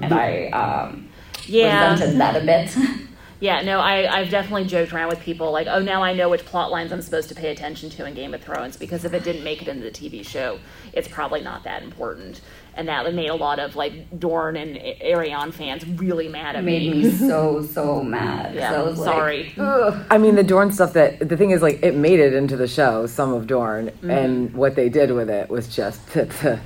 [0.00, 1.08] and I um,
[1.46, 1.90] Yeah.
[1.92, 2.76] resented that a bit.
[3.42, 6.44] Yeah, no, I, I've definitely joked around with people like, oh, now I know which
[6.44, 9.24] plot lines I'm supposed to pay attention to in Game of Thrones because if it
[9.24, 10.58] didn't make it into the TV show,
[10.92, 12.42] it's probably not that important.
[12.74, 16.90] And that made a lot of like Dorne and Arianne fans really mad at made
[16.90, 17.02] me.
[17.04, 18.54] me so so mad.
[18.54, 19.52] Yeah, so I was sorry.
[19.58, 22.56] "Ugh." I mean, the Dorne stuff that the thing is, like, it made it into
[22.56, 24.10] the show, some of Dorne, Mm-hmm.
[24.10, 26.60] and what they did with it was just to, to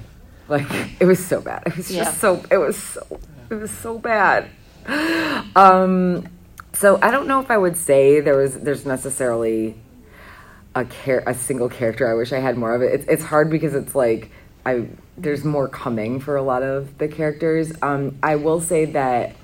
[0.48, 0.66] like,
[1.00, 1.62] it was so bad.
[1.66, 2.10] It was just Yeah.
[2.12, 4.46] so, it was so, it was so bad.
[5.56, 6.28] Um,
[6.72, 9.76] so I don't know if I would say there was, there's necessarily
[10.74, 12.10] a care a single character.
[12.10, 12.92] I wish I had more of it.
[12.92, 14.30] It's it's hard because it's like
[14.66, 17.72] I there's more coming for a lot of the characters.
[17.82, 19.36] Um, I will say that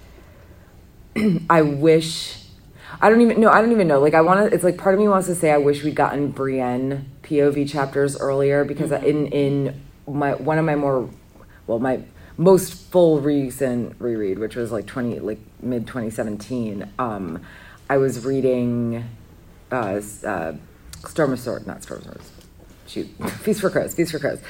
[1.50, 2.36] I wish.
[3.00, 3.50] I don't even know.
[3.50, 4.00] I don't even know.
[4.00, 4.54] Like I want to.
[4.54, 8.18] It's like part of me wants to say I wish we'd gotten Brienne POV chapters
[8.18, 9.06] earlier because Mm-hmm.
[9.06, 11.08] in in my one of my more
[11.66, 12.00] well my
[12.36, 16.90] most full recent reread, which was like twenty like mid twenty seventeen.
[16.98, 17.42] Um,
[17.88, 19.04] I was reading
[19.70, 20.52] uh, uh,
[21.06, 22.30] Storm of Swords, not Storm of Swords.
[22.90, 23.06] Shoot,
[23.42, 24.40] Feast for Crows, Feast for Crows,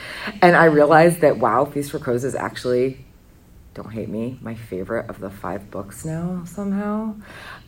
[0.40, 3.04] and I realized that wow, Feast for Crows is actually
[3.74, 7.14] don't hate me, my favorite of the five books now somehow.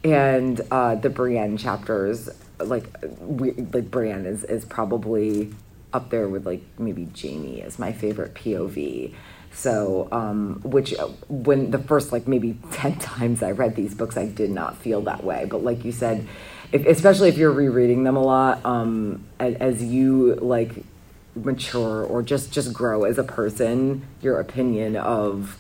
[0.03, 2.85] And uh, the Brienne chapters, like
[3.21, 5.53] we, like Brienne is is probably
[5.93, 9.15] up there with like maybe Jaime as my favorite POV.
[9.55, 14.17] So, um, which uh, when the first like maybe ten times I read these books,
[14.17, 15.47] I did not feel that way.
[15.49, 16.27] But like you said,
[16.73, 20.85] if, especially if you're rereading them a lot, um, as, as you like
[21.35, 25.59] mature or just just grow as a person, your opinion of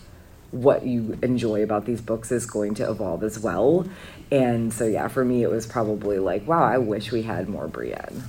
[0.51, 3.87] what you enjoy about these books is going to evolve as well.
[4.31, 7.69] And so yeah, for me it was probably like, wow, I wish we had more
[7.69, 8.25] Brienne.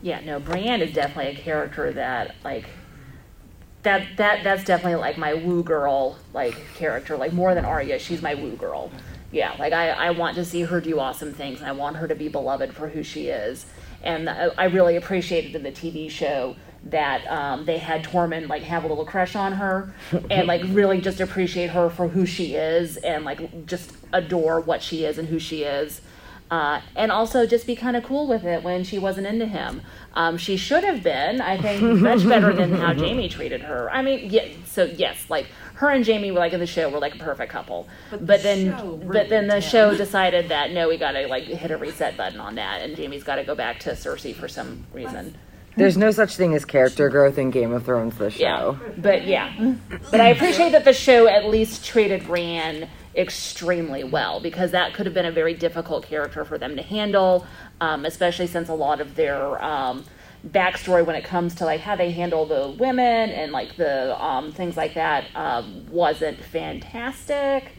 [0.00, 2.66] Yeah, no, Brienne is definitely a character that like
[3.82, 8.22] that that that's definitely like my woo girl like character, like more than Arya, she's
[8.22, 8.90] my woo girl.
[9.34, 12.06] Yeah, like I, I want to see her do awesome things and I want her
[12.06, 13.66] to be beloved for who she is.
[14.04, 18.62] And I, I really appreciated in the TV show that um, they had Tormund like
[18.62, 19.92] have a little crush on her
[20.30, 24.82] and like really just appreciate her for who she is and like just adore what
[24.82, 26.00] she is and who she is.
[26.48, 29.82] Uh, and also just be kind of cool with it when she wasn't into him.
[30.12, 33.90] Um, she should have been, I think, much better than how Jaime treated her.
[33.90, 35.48] I mean, yeah, so yes, like
[35.84, 37.86] her and Jaime were like in the show were like a perfect couple.
[38.10, 41.12] But, But the then, show but then the ruined show decided that no, we got
[41.12, 43.90] to like hit a reset button on that, and Jaime's got to go back to
[43.90, 45.36] Cersei for some reason.
[45.76, 48.78] There's no such thing as character growth in Game of Thrones the Yeah, show.
[48.98, 49.74] but yeah,
[50.10, 55.06] but I appreciate that the show at least treated Brienne extremely well because that could
[55.06, 57.44] have been a very difficult character for them to handle,
[57.80, 60.04] um, especially since a lot of their um,
[60.48, 64.52] backstory when it comes to like how they handle the women and like the um,
[64.52, 67.72] things like that um, wasn't fantastic.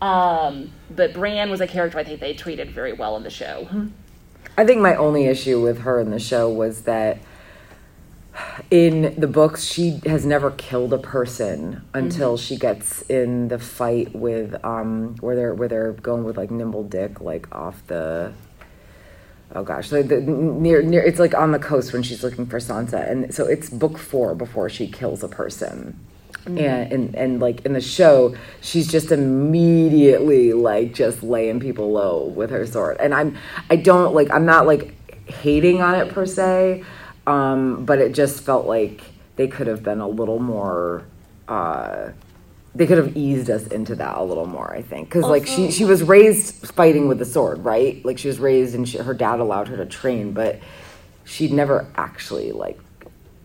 [0.00, 3.68] Um, but Brienne was a character I think they treated very well in the show.
[4.56, 7.18] I think my only issue with her in the show was that
[8.70, 14.14] in the books she has never killed a person until she gets in the fight
[14.14, 18.32] with um where they're where they're going with like nimble dick like off the
[19.54, 19.88] oh gosh.
[19.88, 23.10] The, the, near near it's like on the coast when she's looking for Sansa.
[23.10, 25.98] And so it's book 4 before she kills a person.
[26.46, 32.28] And, and and like in the show she's just immediately like just laying people low
[32.28, 32.96] with her sword.
[32.98, 33.36] And i'm
[33.68, 34.94] i don't like i'm not like
[35.28, 36.82] hating on it per se
[37.26, 39.02] um but it just felt like
[39.36, 41.04] they could have been a little more
[41.46, 42.08] uh
[42.74, 45.08] they could have eased us into that a little more i think.
[45.08, 48.04] Because like she she was raised fighting with the sword right?
[48.04, 50.60] Like she was raised and she, her dad allowed her to train but
[51.24, 52.78] she'd never actually like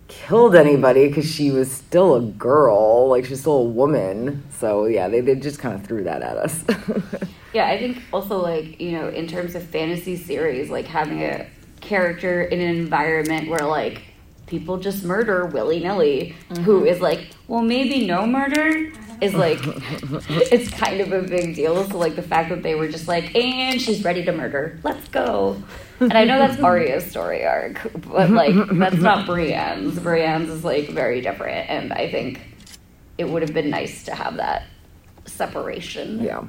[0.07, 3.07] killed anybody because she was still a girl.
[3.09, 4.43] Like she's still a woman.
[4.59, 6.63] So yeah they, they just kind of threw that at us.
[7.55, 11.47] Yeah, I think also like, you know, in terms of fantasy series, like having a
[11.79, 14.01] character in an environment where like
[14.45, 16.87] people just murder willy nilly, who mm-hmm.
[16.87, 21.83] is like, well, maybe no murder is like, it's kind of a big deal.
[21.89, 25.07] So like the fact that they were just like, and she's ready to murder, let's
[25.09, 25.61] go.
[25.99, 29.97] And I know that's Arya's story arc, but like that's not Brienne's.
[29.99, 32.41] Brienne's is like very different, and I think
[33.17, 34.63] it would have been nice to have that
[35.25, 36.21] separation.
[36.21, 36.43] yeah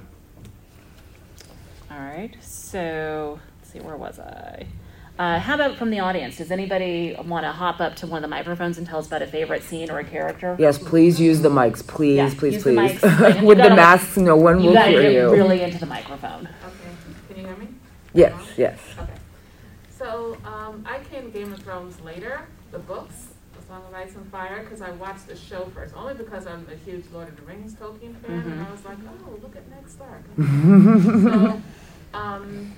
[1.90, 4.66] All right, so let's see, where was I?
[5.18, 6.36] Uh, how about from the audience?
[6.36, 9.22] Does anybody want to hop up to one of the microphones and tell us about
[9.22, 10.54] a favorite scene or a character?
[10.58, 13.42] yes please use the mics please Yeah, please use the please mics.
[13.42, 15.78] With the gotta- masks no one You will got to hear get you really into
[15.78, 16.46] the microphone.
[16.66, 16.90] Okay,
[17.28, 17.68] can you hear me?
[18.12, 19.12] yes yes Okay.
[19.98, 24.14] So, um, I came to Game of Thrones later, the books, The Song of Ice
[24.14, 27.36] and Fire, because I watched the show first, only because I'm a huge Lord of
[27.36, 30.22] the Rings Tolkien fan, and I was like, oh, look at Ned Stark.
[30.36, 31.62] so,
[32.12, 32.72] um,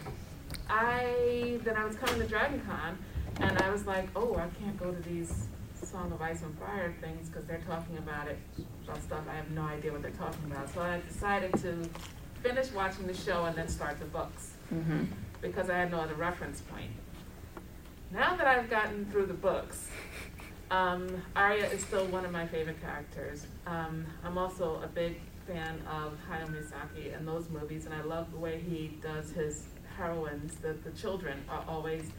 [0.68, 2.98] I, then I was coming to Dragon Con,
[3.40, 5.46] and I was like, oh, I can't go to these
[5.82, 8.38] Song of Ice and Fire things, because they're talking about it,
[8.84, 10.72] about stuff I have no idea what they're talking about.
[10.74, 11.88] So I decided to
[12.42, 15.04] finish watching the show and then start the books Mm-hmm.
[15.40, 16.90] because I had no other reference point.
[18.12, 19.88] Now that I've gotten through the books,
[20.70, 23.46] um, Arya is still one of my favorite characters.
[23.66, 28.30] Um, I'm also a big fan of Hayao Miyazaki and those movies, and I love
[28.30, 29.68] the way he does his
[29.98, 30.54] heroines.
[30.56, 32.10] That the children are always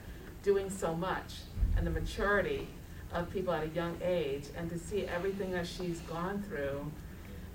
[0.44, 1.36] doing so much,
[1.76, 2.68] and the maturity
[3.12, 6.92] of people at a young age, and to see everything that she's gone through,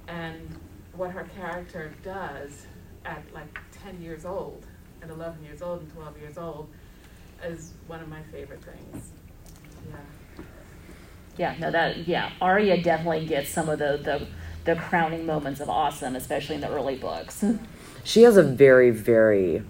[0.09, 0.49] and
[0.93, 2.66] what her character does
[3.05, 4.64] at like 10 years old
[5.03, 6.68] and 11 years old and 12 years old
[7.45, 9.11] is one of my favorite things.
[9.91, 10.45] Yeah.
[11.37, 14.27] Yeah, no, that yeah, Arya definitely gets some of the the,
[14.64, 17.45] the crowning moments of awesome, especially in the early books.
[18.05, 19.64] She has a very, very,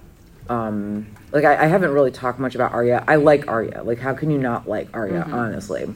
[0.49, 3.05] um, like I, I haven't really talked much about Arya.
[3.07, 3.83] I like Arya.
[3.83, 5.27] Like, how can you not like Arya?
[5.31, 5.93] Honestly,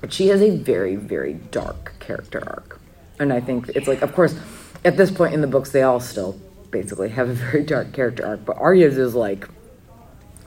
[0.00, 2.80] but she has a very, very dark character arc,
[3.18, 4.38] and I think it's like, of course,
[4.84, 6.38] at this point in the books, they all still
[6.70, 9.48] basically have a very dark character arc, but Arya's is like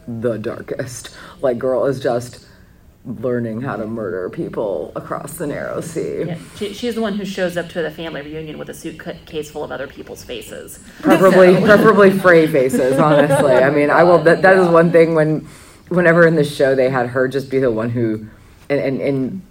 [0.08, 1.16] the darkest.
[1.42, 2.46] Like, girl is just
[3.06, 6.24] learning how to murder people across the narrow sea.
[6.28, 9.50] Yeah, she, she's the one who shows up to the family reunion with a suitcase
[9.50, 10.80] full of other people's faces.
[11.02, 15.48] preferably preferably Frey faces honestly i mean i will that, that is one thing when
[15.88, 18.28] whenever in the show they had her just be the one who
[18.70, 19.42] and and, and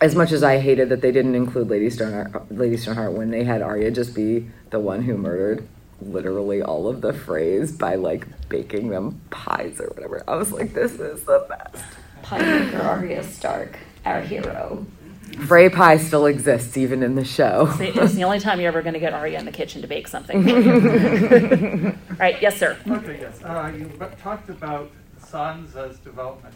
[0.00, 3.44] as much as I hated that they didn't include Lady Stoneheart, Lady Stoneheart when they
[3.44, 5.66] had Arya just be the one who murdered
[6.02, 10.22] literally all of the Freys by like baking them pies or whatever.
[10.28, 11.82] I was like, this is the best.
[12.26, 14.84] Pie Arya Stark, our hero.
[15.46, 17.66] Frey pie still exists even in the show.
[17.68, 19.80] It's the- It's the only time you're ever going to get Arya in the kitchen
[19.82, 20.42] to bake something.
[20.42, 21.92] for you.
[22.10, 22.76] All right, yes, sir.
[22.88, 23.40] Okay, yes.
[23.44, 23.88] Uh, you
[24.20, 26.54] talked about Sansa's development,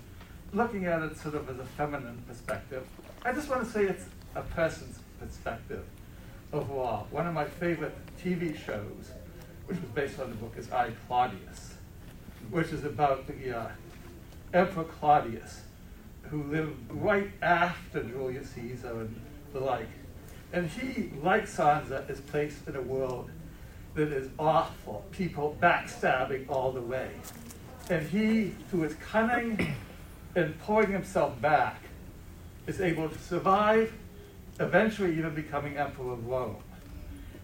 [0.52, 2.84] looking at it sort of as a feminine perspective.
[3.24, 5.84] I just want to say it's a person's perspective
[6.52, 7.06] overall.
[7.12, 9.12] One of my favorite TV shows,
[9.66, 11.74] which was based on the book, is I, Claudius,
[12.50, 13.66] which is about the uh,
[14.52, 15.62] Emperor Claudius,
[16.22, 19.20] who lived right after Julius Caesar and
[19.52, 19.88] the like.
[20.52, 23.30] And he, like Sansa, is placed in a world
[23.94, 27.10] that is awful, people backstabbing all the way.
[27.88, 29.74] And he, through his cunning
[30.34, 31.82] and pulling himself back,
[32.66, 33.92] is able to survive,
[34.58, 36.62] eventually even becoming emperor of Rome.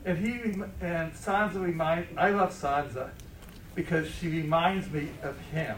[0.05, 0.35] And he
[0.81, 3.11] and Sansa remind I love Sansa
[3.75, 5.77] because she reminds me of him.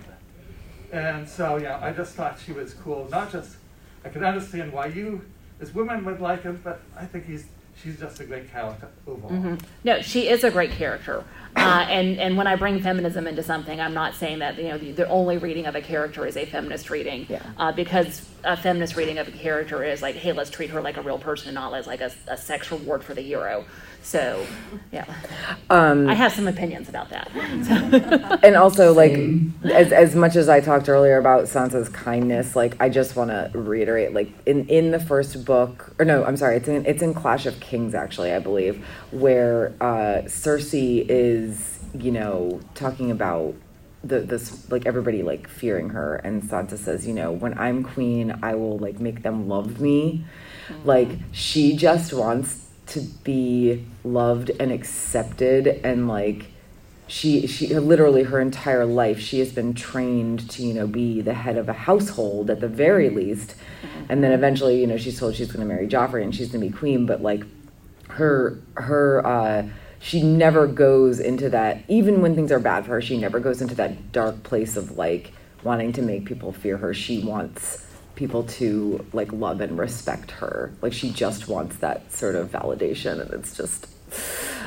[0.92, 3.08] And so yeah, I just thought she was cool.
[3.10, 3.56] Not just
[4.04, 5.22] I can understand why you
[5.60, 7.46] as women would like him, but I think he's
[7.82, 9.30] she's just a great character overall.
[9.30, 9.54] Mm-hmm.
[9.84, 11.24] No, she is a great character.
[11.58, 14.78] Uh, and, and when I bring feminism into something, I'm not saying that you know
[14.78, 17.42] the, the only reading of a character is a feminist reading, Yeah.
[17.56, 20.96] uh, because a feminist reading of a character is like, hey, let's treat her like
[20.96, 23.64] a real person, and not as like a, a sex reward for the hero.
[24.00, 24.46] So,
[24.92, 25.04] yeah,
[25.68, 27.28] Um, I have some opinions about that.
[28.44, 29.12] and also like
[29.64, 33.50] as as much as I talked earlier about Sansa's kindness, like I just want to
[33.58, 37.12] reiterate, like in in the first book, or no, I'm sorry, it's in it's in
[37.12, 41.47] Clash of Kings actually, I believe, where uh, Cersei is
[41.94, 43.54] you know talking about
[44.04, 48.38] the this like everybody like fearing her, and Sansa says, you know, when I'm queen,
[48.42, 50.24] I will like make them love me,
[50.84, 56.46] like she just wants to be loved and accepted and like
[57.06, 61.34] she she literally her entire life she has been trained to you know be the
[61.34, 63.54] head of a household at the very least.
[64.08, 66.62] And then eventually you know she's told she's going to marry Joffrey and she's going
[66.62, 67.44] to be queen but like
[68.08, 69.66] her her uh
[70.00, 73.60] she never goes into that even when things are bad for her she never goes
[73.60, 75.32] into that dark place of like
[75.62, 76.94] wanting to make people fear her.
[76.94, 77.84] She wants
[78.14, 80.72] people to like love and respect her.
[80.82, 83.86] Like she just wants that sort of validation and it's just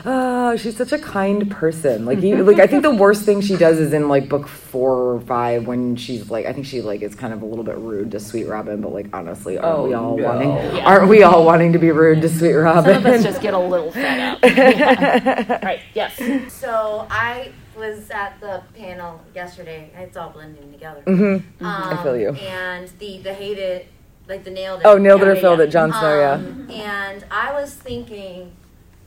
[0.03, 2.05] Oh, she's such a kind person.
[2.05, 5.13] Like, you, like I think the worst thing she does is in like book four
[5.13, 7.77] or five when she's like, I think she like is kind of a little bit
[7.77, 8.81] rude to Sweet Robin.
[8.81, 10.23] But like, honestly, aren't Oh, we all no.
[10.23, 10.49] wanting?
[10.75, 10.85] Yeah.
[10.85, 12.95] Aren't we all wanting to be rude to Sweet Robin?
[12.95, 14.39] Some of us just get a little fed up.
[14.43, 15.59] Yeah.
[15.63, 16.19] Right, yes.
[16.51, 19.91] So I was at the panel yesterday.
[19.95, 21.03] It's all blending together.
[21.05, 21.63] Mm-hmm.
[21.65, 22.29] Um, I feel you.
[22.33, 23.85] And the the hated,
[24.27, 24.85] like the nailed it.
[24.85, 26.19] Oh, nailed it or filled it, Jon Snow.
[26.19, 26.31] Yeah.
[26.33, 28.51] Um, and I was thinking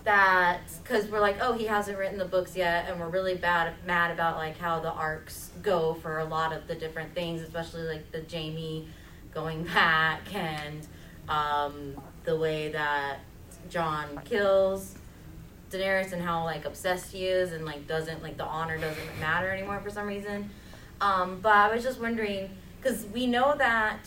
[0.04, 3.74] that because we're like, oh, he hasn't written the books yet, and we're really bad
[3.86, 7.82] mad about like how the arcs go for a lot of the different things, especially
[7.82, 8.86] like the Jaime
[9.32, 10.86] going back and
[11.28, 11.94] um,
[12.24, 13.18] the way that
[13.70, 14.94] Jon kills
[15.70, 19.50] Daenerys and how like obsessed he is and like doesn't like the honor doesn't matter
[19.50, 20.50] anymore for some reason.
[21.00, 22.50] Um, but I was just wondering
[22.80, 24.00] because we know that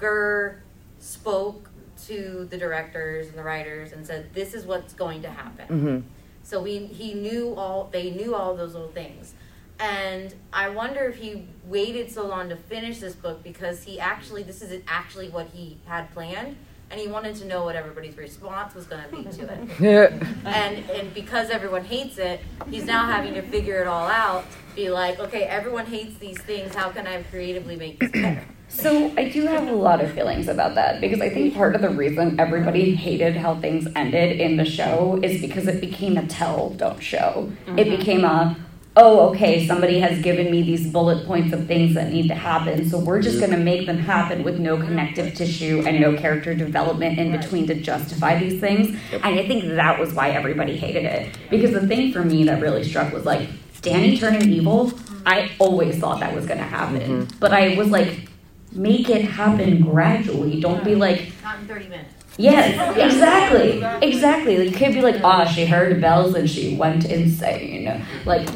[0.00, 0.56] George
[0.98, 1.70] spoke
[2.06, 5.66] to the directors and the writers and said this is what's going to happen.
[5.66, 6.00] hmm
[6.42, 9.34] So we he knew all they knew all those little things.
[9.80, 14.42] And I wonder if he waited so long to finish this book because he actually
[14.42, 16.56] this is actually what he had planned
[16.90, 20.12] and he wanted to know what everybody's response was going to be to it.
[20.44, 22.40] And and because everyone hates it,
[22.70, 24.44] he's now having to figure it all out.
[24.76, 26.74] Be like, okay, everyone hates these things.
[26.74, 28.44] How can I creatively make this better?
[28.74, 31.80] So I do have a lot of feelings about that because I think part of
[31.80, 36.26] the reason everybody hated how things ended in the show is because it became a
[36.26, 37.50] tell don't show.
[37.76, 38.56] It became a
[38.96, 42.88] oh, okay, somebody has given me these bullet points of things that need to happen,
[42.88, 43.46] so we're just Mm-hmm.
[43.46, 47.66] going to make them happen with no connective tissue and no character development in between
[47.66, 48.96] to justify these things.
[49.12, 51.36] And I think that was why everybody hated it.
[51.50, 53.48] Because the thing for me that really struck was like,
[53.82, 54.92] Dany turning evil,
[55.26, 57.00] I always thought that was going to happen.
[57.26, 57.38] Mm-hmm.
[57.40, 58.28] But I was like,
[58.74, 60.60] make it happen gradually.
[60.60, 62.10] Don't be like, Not in 30 minutes.
[62.36, 64.58] Yes, exactly, exactly.
[64.58, 68.04] Like, you can't be like, ah, she heard bells and she went insane.
[68.24, 68.48] Like,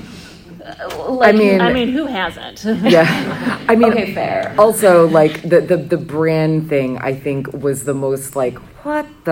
[0.64, 2.64] uh, like I mean- I mean, who hasn't?
[2.83, 3.07] Yeah.
[3.69, 4.55] I mean, okay, fair.
[4.59, 9.31] also like the, the the Bran thing i think was the most like what the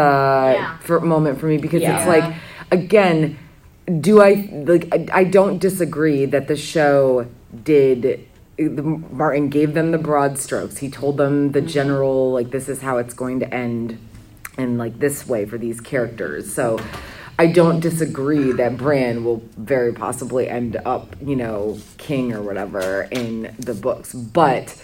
[0.56, 0.76] Yeah.
[0.78, 2.34] for moment for me because it's like
[2.70, 3.38] again
[4.00, 4.30] do i
[4.66, 7.26] like I, I don't disagree that the show
[7.64, 8.20] did the,
[8.58, 10.78] martin gave them the broad strokes.
[10.78, 13.98] He told them the general like this is how it's going to end
[14.56, 16.52] and like this way for these characters.
[16.52, 16.80] So
[17.38, 23.08] I don't disagree that Bran will very possibly end up, you know, king or whatever
[23.10, 24.14] in the books.
[24.14, 24.80] But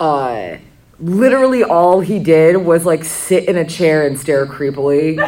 [0.00, 0.56] uh
[1.00, 5.18] literally all he did was like sit in a chair and stare creepily.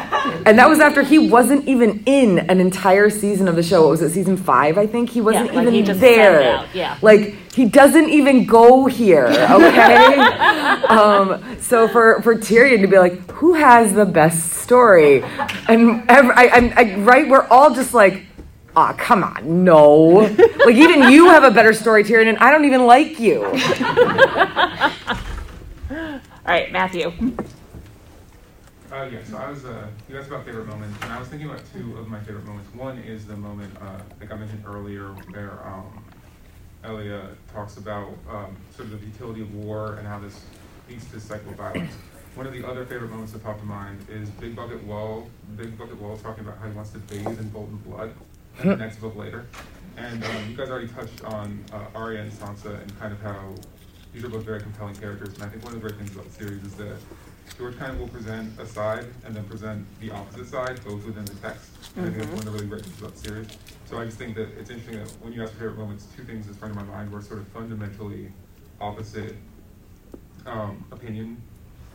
[0.46, 3.82] and that was after he wasn't even in an entire season of the show.
[3.82, 5.10] What was it, season five, I think?
[5.10, 6.66] He wasn't like even he there.
[6.72, 6.98] yeah.
[7.02, 10.18] Like he doesn't even go here, okay?
[10.88, 15.22] um, so for for Tyrion to be like, who has the best story?
[15.68, 18.24] And ev I, I, I, right, we're all just like,
[18.76, 19.88] ah, come on, no.
[20.64, 23.42] like even you have a better story, Tyrion, and I don't even like you.
[25.96, 27.10] All right, Matthew.
[28.92, 31.48] Uh, yeah, so I was, uh, you asked about favorite moments, and I was thinking
[31.48, 32.72] about two of my favorite moments.
[32.74, 36.04] One is the moment, uh, like I mentioned earlier, where um,
[36.84, 40.38] Ellaria talks about um, sort of the futility of war and how this
[40.88, 41.92] leads to cycle of violence.
[42.34, 45.28] One of the other favorite moments that popped to mind is Big Bucket Wull.
[45.56, 48.12] Big Bucket Wull talking about how he wants to bathe in Bolton blood
[48.62, 49.46] in the next book later.
[49.96, 53.54] And um, you guys already touched on uh, Arya and Sansa and kind of how
[54.16, 55.34] these are both very compelling characters.
[55.34, 56.96] And I think one of the great things about the series is that
[57.58, 61.26] George kind of will present a side and then present the opposite side, both within
[61.26, 61.70] the text.
[61.96, 63.48] And I think that's one of the really great things about the series.
[63.84, 66.24] So I just think that it's interesting that when you ask for favorite moments, two
[66.24, 68.32] things that front of my mind were sort of fundamentally
[68.80, 69.36] opposite
[70.46, 71.36] um, opinion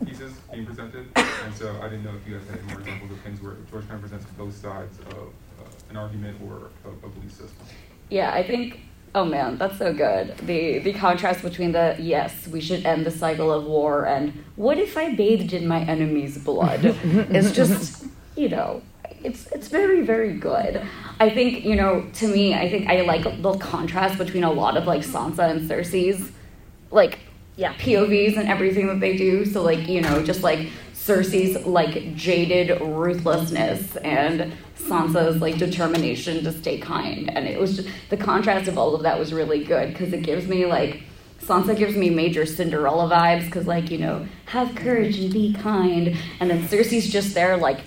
[0.05, 1.07] pieces being presented.
[1.15, 3.55] And so I didn't know if you guys had any more examples of things where
[3.71, 7.65] George kind of presents both sides of uh, an argument or a, a belief system.
[8.09, 8.81] Yeah, I think.
[9.13, 10.37] Oh man, that's so good.
[10.37, 14.77] The the contrast between the yes, we should end the cycle of war, and what
[14.77, 16.85] if I bathed in my enemy's blood?
[17.35, 18.05] is just
[18.37, 18.81] you know,
[19.23, 20.81] it's it's very very good.
[21.19, 24.77] I think you know to me, I think I like the contrast between a lot
[24.77, 26.31] of like Sansa and Cersei's,
[26.89, 27.19] like
[27.57, 27.73] Yeah.
[27.73, 29.45] POVs and everything that they do.
[29.45, 30.69] So like you know, just like
[31.05, 37.89] Cersei's like jaded ruthlessness and Sansa's like determination to stay kind, and it was just
[38.09, 41.01] the contrast of all of that was really good because it gives me like
[41.39, 46.15] Sansa gives me major Cinderella vibes because like you know have courage and be kind,
[46.39, 47.79] and then Cersei's just there like,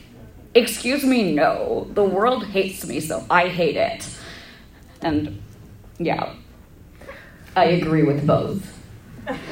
[0.55, 4.09] excuse me, no, the world hates me, so I hate it,
[5.03, 5.41] and
[5.99, 6.35] yeah,
[7.55, 8.73] I agree with both.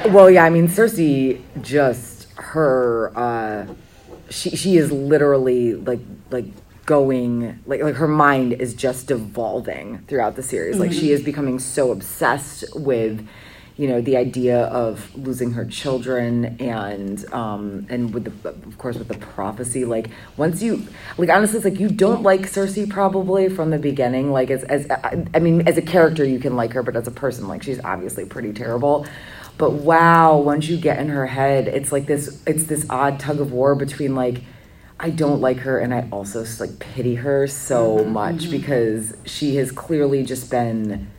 [0.09, 3.67] Well, yeah, I mean, Cersei just her uh
[4.29, 5.99] she she is literally like
[6.31, 6.45] like
[6.85, 10.77] going like like her mind is just devolving throughout the series.
[10.77, 13.27] Like she is becoming so obsessed with
[13.75, 18.97] you know the idea of losing her children and um and with the of course
[18.97, 19.85] with the prophecy.
[19.85, 20.85] Like once you
[21.17, 24.31] like honestly it's like you don't like Cersei probably from the beginning.
[24.31, 27.07] Like as as I, I mean as a character you can like her but as
[27.07, 29.05] a person like she's obviously pretty terrible
[29.57, 33.39] but wow once you get in her head it's like this it's this odd tug
[33.39, 34.43] of war between like
[34.99, 38.51] I don't like her and I also like pity her so mm-hmm, much mm-hmm.
[38.51, 41.11] because she has clearly just been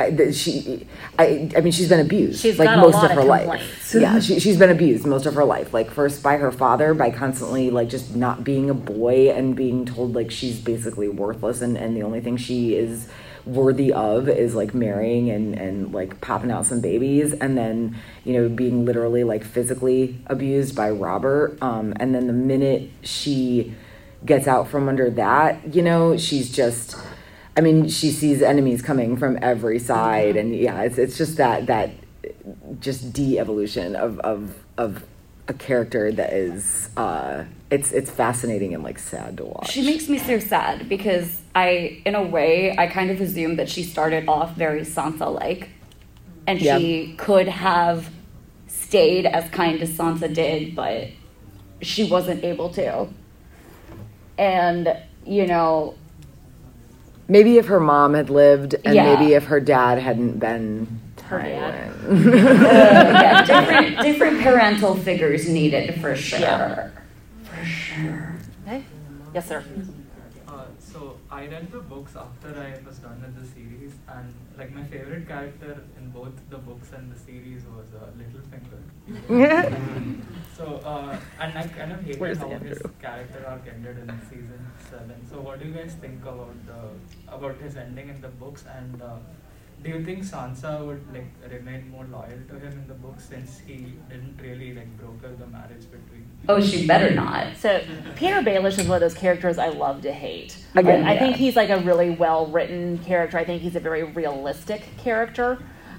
[0.00, 0.86] I, she,
[1.18, 3.48] I, I mean, she's been abused She's like most of of her life.
[3.48, 3.94] complaints.
[3.94, 4.20] Yeah, mm-hmm.
[4.20, 5.74] she, she's been abused most of her life.
[5.74, 9.84] Like first by her father, by constantly like just not being a boy and being
[9.84, 13.08] told like she's basically worthless and, and the only thing she is
[13.46, 18.32] worthy of is like marrying and, and like popping out some babies and then you
[18.32, 21.58] know being literally like physically abused by Robert.
[21.62, 23.74] Um, and then the minute she
[24.24, 26.96] gets out from under that, you know, she's just
[27.56, 31.66] I mean, she sees enemies coming from every side, and yeah, it's it's just that
[31.66, 31.90] that
[32.80, 35.04] just de-evolution of of of
[35.50, 39.70] a character that is uh it's it's fascinating and like sad to watch.
[39.70, 43.68] She makes me so sad because I, in a way, I kind of assumed that
[43.68, 45.68] she started off very Sansa like,
[46.46, 46.78] and Yeah.
[46.78, 48.10] she could have
[48.66, 51.08] stayed as kind as Sansa did, but
[51.80, 53.08] she wasn't able to.
[54.38, 55.94] And, you know,
[57.28, 59.04] Maybe if her mom had lived, and Yeah.
[59.04, 61.00] maybe if her dad hadn't been
[61.30, 61.94] Her dad.
[61.94, 62.34] Tywin.
[62.34, 66.40] yeah, different different parental figures needed for sure.
[66.40, 66.90] Yeah.
[67.44, 68.34] For sure.
[68.66, 68.84] Okay.
[69.32, 69.64] Yes, sir.
[70.48, 74.72] Uh, so I read the books after I was done with the series, and like
[74.74, 78.82] my favorite character in both the books and the series was uh, Littlefinger.
[80.56, 84.66] so uh, and I kind of hated Where's how his character arc ended in season
[84.90, 85.24] seven.
[85.30, 89.00] So what do you guys think about the about his ending in the books, and
[89.00, 89.18] uh,
[89.82, 93.60] do you think Sansa would like remain more loyal to him in the book since
[93.60, 96.28] he didn't really like broker the marriage between?
[96.48, 97.56] Oh, she better not.
[97.56, 97.80] So
[98.14, 100.56] Petyr Baelish is one of those characters I love to hate.
[100.74, 103.38] Again, I think he's like a really well written character.
[103.38, 105.58] I think he's a very realistic character,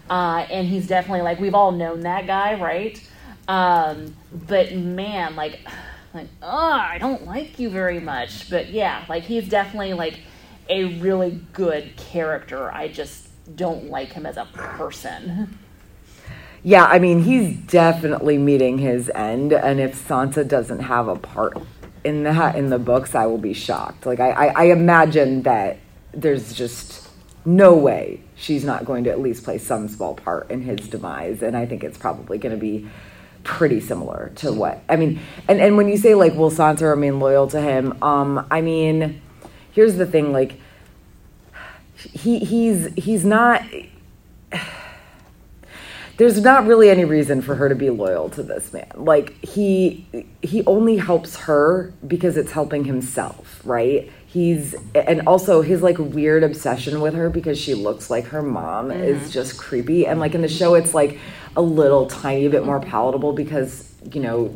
[0.09, 3.01] uh, and he's definitely like we've all known that guy, right?
[3.47, 4.15] Um,
[4.47, 5.59] but man, like,
[6.13, 8.47] like oh, I don't like you very much.
[8.49, 10.19] But yeah, like he's definitely like
[10.69, 12.71] a really good character.
[12.71, 15.57] I just don't like him as a person.
[16.63, 21.57] Yeah, I mean, he's definitely meeting his end, and if Sansa doesn't have a part
[22.03, 24.05] in that in the books, I will be shocked.
[24.05, 25.79] Like, I, I, I imagine that
[26.13, 27.09] there's just
[27.45, 31.41] no way she's not going to at least play some small part in his demise,
[31.41, 32.87] and I think it's probably going to be
[33.43, 35.19] pretty similar to what I mean.
[35.47, 37.97] And and when you say like, will Sansa remain loyal to him?
[38.03, 39.19] Um, I mean,
[39.71, 40.59] here's the thing, like.
[42.13, 43.63] He he's he's not
[46.21, 48.91] there's not really any reason for her to be loyal to this man.
[48.95, 50.05] Like he
[50.43, 54.07] he only helps her because it's helping himself, right?
[54.27, 58.89] He's and also his like weird obsession with her because she looks like her mom
[58.89, 59.01] mm-hmm.
[59.01, 60.05] is just creepy.
[60.05, 61.17] And like in the show it's like
[61.55, 64.55] a little tiny bit more palatable because, you know,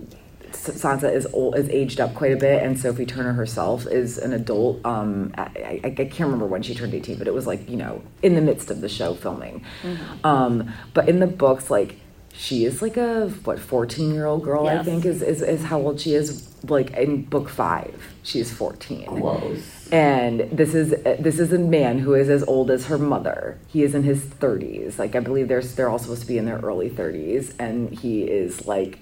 [0.55, 4.33] Sansa is old, is aged up quite a bit, and Sophie Turner herself is an
[4.33, 4.83] adult.
[4.85, 7.77] Um, I, I, I can't remember when she turned eighteen, but it was like you
[7.77, 9.63] know in the midst of the show filming.
[10.23, 11.99] Um, but in the books, like
[12.33, 14.67] she is like a what fourteen year old girl.
[14.67, 16.51] I think is, is is how old she is.
[16.67, 19.05] Like in book five, she's fourteen.
[19.05, 19.87] Close.
[19.91, 20.89] And this is
[21.19, 23.59] this is a man who is as old as her mother.
[23.67, 24.97] He is in his thirties.
[24.97, 28.23] Like I believe they're they're all supposed to be in their early thirties, and he
[28.23, 28.99] is like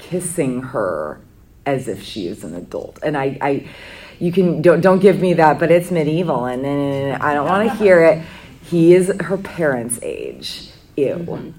[0.00, 1.20] kissing her
[1.66, 2.98] as if she is an adult.
[3.02, 3.68] And I, I
[4.18, 7.68] you can don't don't give me that, but it's medieval, and, and I don't want
[7.70, 8.22] to hear it.
[8.64, 10.70] He is her parents' age.
[10.96, 11.14] Ew.
[11.14, 11.50] Mm-hmm.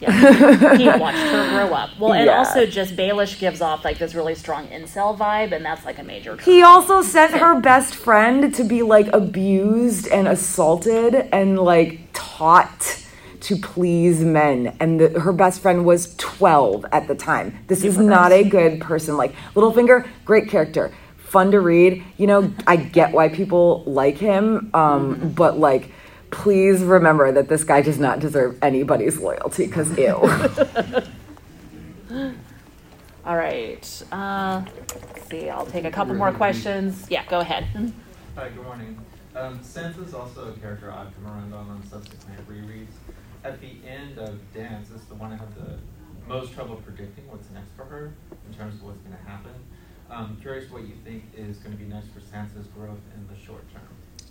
[0.00, 1.90] Yeah, he watched her grow up.
[1.98, 2.38] Well, and Yeah.
[2.38, 6.02] also just Baelish gives off like this really strong incel vibe, and that's like a
[6.02, 6.36] major.
[6.36, 13.03] He also sent her best friend to be like abused and assaulted and like taught
[13.44, 14.76] to please men.
[14.80, 17.58] And the, her best friend was 12 at the time.
[17.66, 19.16] This is not a good person.
[19.16, 20.94] Like Littlefinger, great character.
[21.18, 22.02] Fun to read.
[22.16, 25.90] You know, I get why people like him, um, but like,
[26.30, 30.14] please remember that this guy does not deserve anybody's loyalty because ew.
[33.26, 34.02] All right.
[34.12, 34.62] Uh,
[35.12, 35.50] let's see.
[35.50, 37.06] I'll take a couple more questions.
[37.10, 37.66] Yeah, go ahead.
[38.36, 38.98] Hi, good morning.
[39.34, 43.03] Um, Sansa's also a character I've come around on on subsequent rereads.
[43.44, 45.76] At the end of Dance, this is the one I have the
[46.26, 48.14] most trouble predicting what's next for her
[48.48, 49.52] in terms of what's going to happen.
[50.10, 53.38] Um, curious what you think is going to be next for Sansa's growth in the
[53.38, 53.82] short term.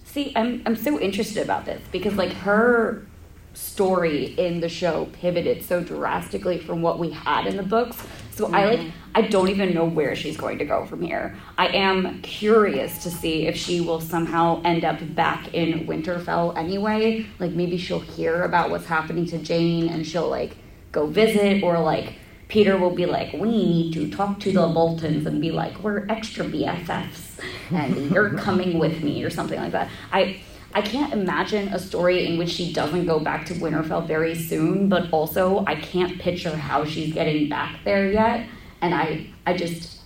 [0.03, 3.05] See, I'm I'm so interested about this because like her
[3.53, 8.01] story in the show pivoted so drastically from what we had in the books.
[8.31, 8.91] So I like mm.
[9.15, 11.35] I don't even know where she's going to go from here.
[11.57, 17.27] I am curious to see if she will somehow end up back in Winterfell anyway.
[17.37, 20.57] Like maybe she'll hear about what's happening to Jeyne and she'll like
[20.91, 22.15] go visit or like
[22.49, 26.05] Petyr will be like, we need to talk to the Boltons and be like, we're
[26.07, 27.39] extra BFFs
[27.71, 29.89] and you're coming with me or something like that.
[30.11, 30.41] I
[30.75, 34.89] I can't imagine a story in which she doesn't go back to Winterfell very soon,
[34.89, 38.47] but also I can't picture how she's getting back there yet.
[38.81, 39.99] And I I just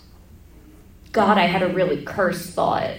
[1.13, 2.91] God, I had a really cursed thought.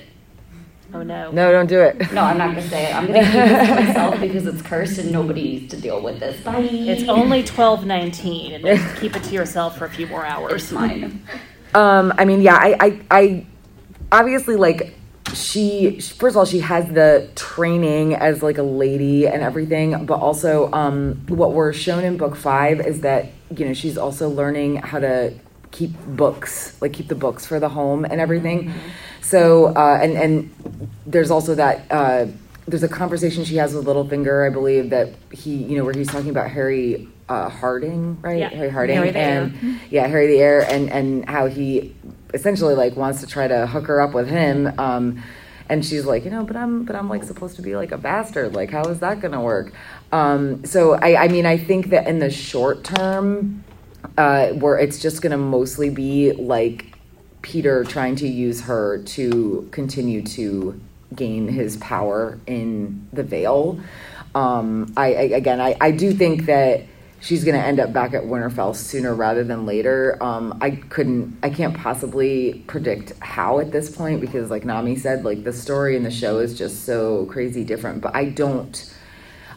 [0.95, 1.31] Oh no.
[1.31, 2.11] no, don't do it.
[2.13, 2.95] No, I'm not gonna say it.
[2.95, 6.19] I'm gonna keep it to myself because it's cursed and nobody needs to deal with
[6.19, 6.43] this.
[6.43, 6.61] Bye.
[6.61, 10.65] It's only twelve nineteen, and then keep it to yourself for a few more hours.
[10.65, 10.91] it's hours.
[11.03, 11.23] mine.
[11.75, 13.47] Um, I mean, yeah, I, I, I
[14.11, 14.98] obviously like
[15.43, 16.01] she.
[16.01, 20.71] First of all, she has the training as like a lady and everything, but also
[20.73, 23.27] um, what we're shown in book five is that
[23.57, 25.35] you know she's also learning how to
[25.71, 28.73] keep books, like keep the books for the home and everything.
[29.21, 31.91] So, uh, and and there's also that.
[31.91, 32.27] Uh,
[32.67, 36.09] there's a conversation she has with Littlefinger, I believe, that he, you know, where he's
[36.09, 38.39] talking about Harry uh, Hardyng, right?
[38.39, 38.49] Yeah.
[38.49, 41.95] Harry Hardyng, Harry the and yeah, Harry the Heir, and and how he
[42.35, 44.73] essentially like wants to try to hook her up with him.
[44.79, 45.23] Um,
[45.69, 47.99] and she's like, you know, but I'm but I'm like supposed to be like a
[47.99, 48.55] bastard.
[48.55, 49.73] Like, how is that gonna work?
[50.13, 53.65] Um, so I, I mean, I think that in the short term,
[54.17, 56.97] uh, where it's just gonna mostly be like
[57.43, 60.81] Petyr trying to use her to continue to
[61.15, 63.81] gain his power in the Vale.
[64.35, 66.85] Um, I, I again, I, I do think that
[67.21, 70.17] she's going to end up back at Winterfell sooner rather than later.
[70.23, 75.25] Um, I couldn't, I can't possibly predict how at this point because, like Nami said,
[75.25, 78.01] like the story in the show is just so crazy different.
[78.01, 78.95] But I don't.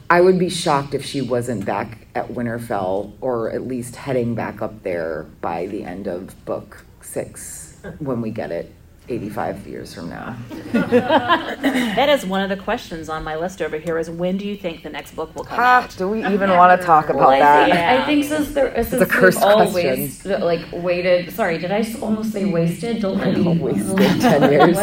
[0.10, 4.62] I would be shocked if she wasn't back at Winterfell or at least heading back
[4.62, 8.74] up there by the end of book six when we get it
[9.12, 10.36] 85 years from now.
[10.72, 14.56] that is one of the questions on my list over here is when do you
[14.56, 15.96] think the next book will come Ha, out?
[15.98, 17.66] do we even want to talk about Well, I that?
[17.66, 18.02] think, Yeah.
[18.02, 21.32] I think since there, since a we've cursed always like waited.
[21.34, 23.02] Sorry, did I almost say wasted?
[23.02, 24.78] Don't let me Wasted 10 years.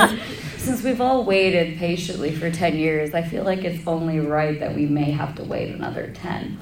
[0.59, 4.75] Since we've all waited patiently for ten years, I feel like it's only right that
[4.75, 6.59] we may have to wait another ten.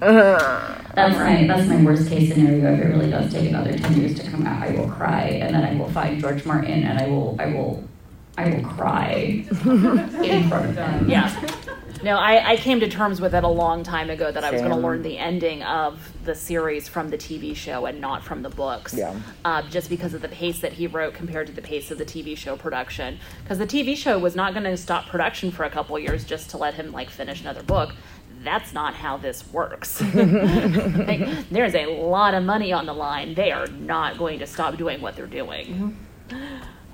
[0.00, 0.74] Uh-huh.
[0.94, 2.72] That's my that's my worst case scenario.
[2.72, 5.54] If it really does take another ten years to come out, I will cry, and
[5.54, 7.84] then I will find George Martin, and I will I will
[8.36, 11.08] I will cry in front of him.
[11.08, 11.30] Yeah.
[12.04, 14.60] No, I, I came to terms with it a long time ago that I was
[14.60, 18.42] going to learn the ending of the series from the TV show and not from
[18.42, 18.92] the books.
[18.92, 19.18] Yeah.
[19.42, 22.04] Uh, just because of the pace that he wrote compared to the pace of the
[22.04, 23.18] TV show production.
[23.42, 26.50] Because the TV show was not going to stop production for a couple years just
[26.50, 27.94] to let him like finish another book.
[28.42, 30.02] That's not how this works.
[30.14, 33.32] like, there's a lot of money on the line.
[33.32, 35.96] They are not going to stop doing what they're doing.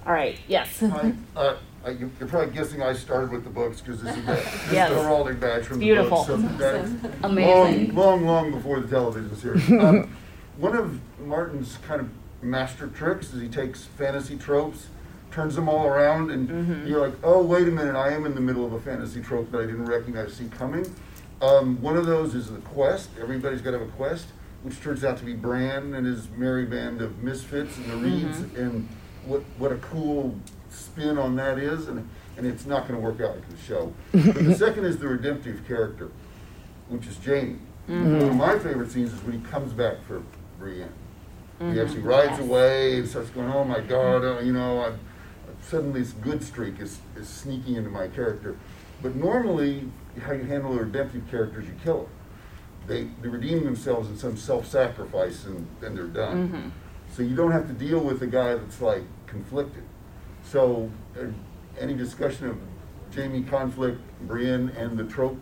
[0.07, 0.39] All right.
[0.47, 0.81] Yes.
[0.81, 4.33] I, uh, I, you're probably guessing I started with the books because this is the,
[4.33, 4.91] this Yes.
[4.91, 6.25] is the heraldic badge from Beautiful.
[6.25, 6.49] the books.
[6.53, 6.91] So that's
[7.23, 7.95] Amazing.
[7.95, 9.71] Long, long, long before the television series.
[9.81, 10.17] Um,
[10.59, 12.11] one of Martin's kind of
[12.43, 14.89] master tricks is he takes fantasy tropes,
[15.31, 18.43] turns them all around, and you're like, oh, wait a minute, I am in the
[18.43, 20.85] middle of a fantasy trope that I didn't recognize see coming.
[21.41, 23.09] Um, one of those is the quest.
[23.19, 24.27] Everybody's got to have a quest,
[24.65, 28.41] which turns out to be Bran and his merry band of misfits and the Reeds,
[28.59, 28.87] and
[29.25, 30.35] what what a cool
[30.71, 33.93] spin on that is, and and it's not going to work out like the show.
[34.13, 36.11] but the second is the redemptive character,
[36.89, 37.59] which is Jaime.
[37.87, 40.23] One of my favorite scenes is when he comes back for
[40.59, 40.93] Brienne.
[41.59, 44.99] He actually rides away and starts going, "Oh my God, uh, you know, I've,
[45.61, 48.57] suddenly this good streak is, is sneaking into my character."
[49.03, 49.91] But normally,
[50.23, 52.11] how you handle a redemptive characters, you kill them.
[52.87, 56.73] They, they redeem themselves in some self-sacrifice and then they're done.
[57.13, 59.85] So you don't have to deal with a guy that's like conflicted.
[60.45, 61.27] So uh,
[61.79, 62.59] any discussion of
[63.15, 65.39] Jaime conflict, Brienne, and the trope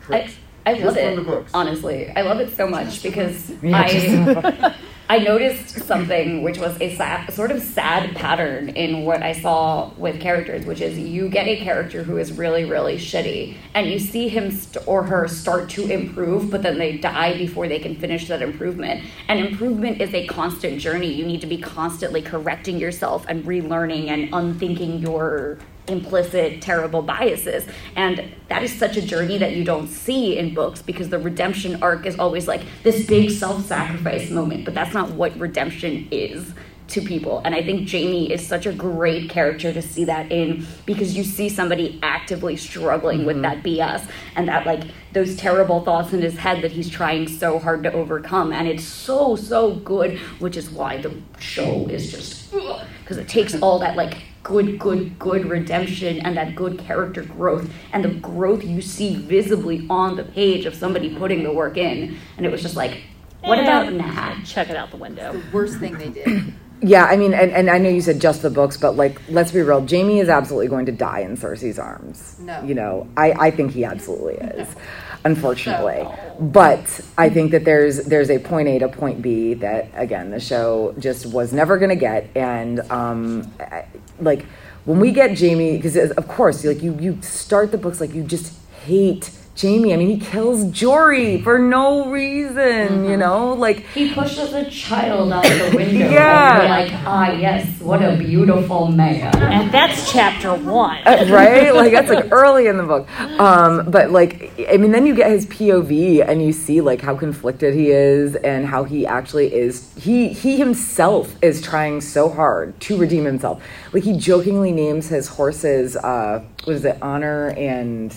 [0.00, 0.36] I, tricks
[0.66, 1.16] I just love from it.
[1.16, 1.50] the books.
[1.54, 4.74] Honestly, I love it so much because I
[5.06, 9.90] I noticed something which was a sad, sort of sad pattern in what I saw
[9.98, 13.98] with characters, which is you get a character who is really really shitty, and you
[13.98, 17.96] see him st- or her start to improve, but then they die before they can
[17.96, 19.04] finish that improvement.
[19.28, 21.12] And improvement is a constant journey.
[21.12, 25.58] You need to be constantly correcting yourself and relearning and unthinking your
[25.88, 27.66] implicit terrible biases.
[27.96, 31.82] And that is such a journey that you don't see in books because the redemption
[31.82, 36.52] arc is always like this big self-sacrifice moment but that's not what redemption is
[36.86, 37.40] to people.
[37.44, 41.24] And i think jaime is such a great character to see that in because you
[41.24, 43.62] see somebody actively struggling with mm-hmm.
[43.62, 44.82] that bs and that like
[45.12, 48.52] those terrible thoughts in his head that he's trying so hard to overcome.
[48.52, 53.54] And it's so so good which is why the show is just because it takes
[53.62, 58.62] all that like good, good, good redemption and that good character growth and the growth
[58.62, 62.16] you see visibly on the page of somebody putting the work in.
[62.36, 63.02] And it was just like,
[63.42, 64.44] what about And Nat?
[64.44, 65.42] Check it out the window.
[65.52, 66.54] Worst thing they did.
[66.82, 69.50] Yeah, I mean, and, and I know you said just the books, but like, let's
[69.52, 69.86] be real.
[69.88, 72.36] Jaime is absolutely going to die in Cersei's arms.
[72.40, 72.62] No.
[72.62, 74.68] You know, I, I think he absolutely is,
[75.24, 76.06] unfortunately.
[76.38, 80.40] But I think that there's there's a point A to point B that again the
[80.40, 83.86] show just was never going to get, and um, I-
[84.18, 84.44] like
[84.84, 88.22] when we get Jaime, because of course, like you you start the books like you
[88.22, 88.52] just
[88.84, 89.30] hate.
[89.60, 93.52] Jaime, I mean, he kills Jory for no reason, you know?
[93.52, 96.10] Like, He pushes a child out the window.
[96.10, 96.60] Yeah.
[96.60, 99.34] And like, ah, yes, what a beautiful man.
[99.36, 101.06] And that's chapter one.
[101.06, 101.72] Uh, right?
[101.72, 103.08] Like that's like early in the book.
[103.20, 107.14] Um, but like, I mean, then you get his POV and you see like how
[107.16, 109.94] conflicted he is and how he actually is.
[109.96, 113.62] He he himself is trying so hard to redeem himself.
[113.92, 115.96] Like he jokingly names his horses.
[115.96, 116.98] Uh, what is it?
[117.00, 118.14] Honor and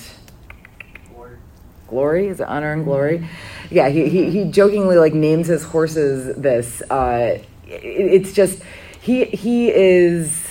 [1.88, 3.28] glory is it honor and glory
[3.70, 8.62] yeah he, he, he jokingly like names his horses this uh it, it's just
[9.02, 10.48] he he is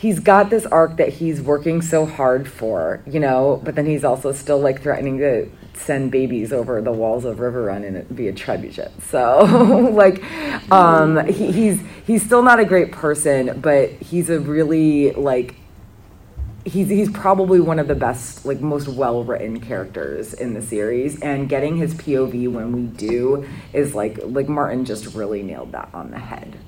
[0.00, 4.02] he's got this arc that he's working so hard for, you know, but then he's
[4.02, 8.90] also still like threatening to send babies over the walls of Riverrun in via trebuchet.
[9.02, 9.40] So
[9.92, 10.22] like
[10.72, 15.54] um he, he's he's still not a great person, but he's a really like
[16.64, 21.20] he's he's probably one of the best like most well written characters in the series
[21.20, 25.88] and getting his POV when we do is like like Martin just really nailed that
[25.94, 26.58] on the head.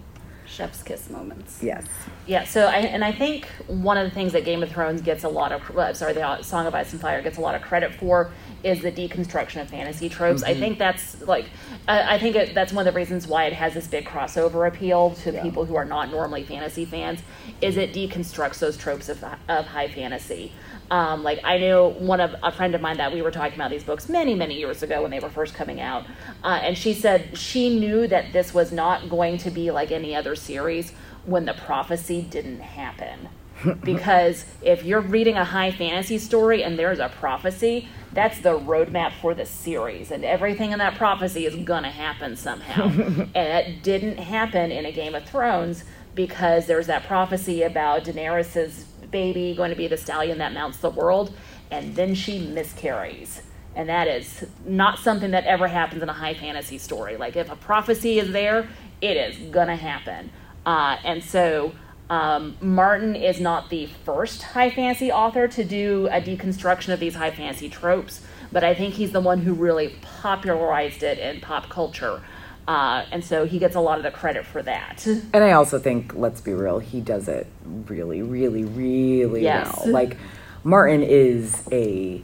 [0.46, 1.62] Chef's kiss moments.
[1.62, 1.86] Yes.
[2.26, 5.24] Yeah, so I, and I think one of the things that Game of Thrones gets
[5.24, 7.62] a lot of, uh, sorry, the Song of Ice and Fire gets a lot of
[7.62, 8.30] credit for
[8.62, 10.42] is the deconstruction of fantasy tropes.
[10.42, 10.58] I Mhm.
[10.58, 11.46] think that's like,
[11.88, 14.66] I I think it, that's one of the reasons why it has this big crossover
[14.68, 15.42] appeal to Yeah.
[15.42, 17.20] people who are not normally fantasy fans,
[17.60, 20.52] is it deconstructs those tropes of, of high fantasy.
[20.90, 23.70] Um, like I know one of a friend of mine that we were talking about
[23.70, 26.04] these books many many years ago when they were first coming out,
[26.44, 30.14] uh, and she said she knew that this was not going to be like any
[30.14, 30.92] other series
[31.24, 33.28] when the prophecy didn't happen.
[33.84, 39.12] because if you're reading a high fantasy story and there's a prophecy, that's the roadmap
[39.20, 42.84] for the series, and everything in that prophecy is gonna happen somehow.
[43.34, 45.84] and it didn't happen in a Game of Thrones
[46.14, 50.90] because there's that prophecy about Daenerys's baby going to be the stallion that mounts the
[50.90, 51.34] world,
[51.70, 53.42] and then she miscarries.
[53.74, 57.16] And that is not something that ever happens in a high fantasy story.
[57.16, 58.68] Like if a prophecy is there,
[59.00, 60.30] it is gonna happen.
[60.66, 61.72] Uh, and so
[62.10, 67.14] um, Martin is not the first high fantasy author to do a deconstruction of these
[67.14, 71.68] high fantasy tropes, but I think he's the one who really popularized it in pop
[71.70, 72.22] culture.
[72.68, 75.04] Uh, and so he gets a lot of the credit for that.
[75.06, 79.74] And I also think, let's be real, he does it really, really, really Yes.
[79.84, 79.92] well.
[79.92, 80.16] Like,
[80.62, 82.22] Martin is a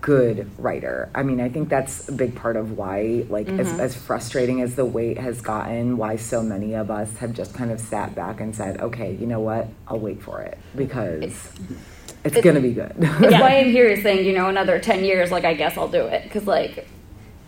[0.00, 1.08] good writer.
[1.14, 3.78] I mean, I think that's a big part of why, like, as, Mhm.
[3.80, 7.70] as frustrating as the wait has gotten, why so many of us have just kind
[7.70, 9.68] of sat back and said, okay, you know what?
[9.88, 11.50] I'll wait for it because it's,
[12.24, 12.92] it's- going to be good.
[12.98, 16.06] It's why I'm here saying, you know, another 10 years, like, I guess I'll do
[16.06, 16.24] it.
[16.24, 16.86] Because, like,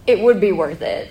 [0.06, 1.08] it would be worth it.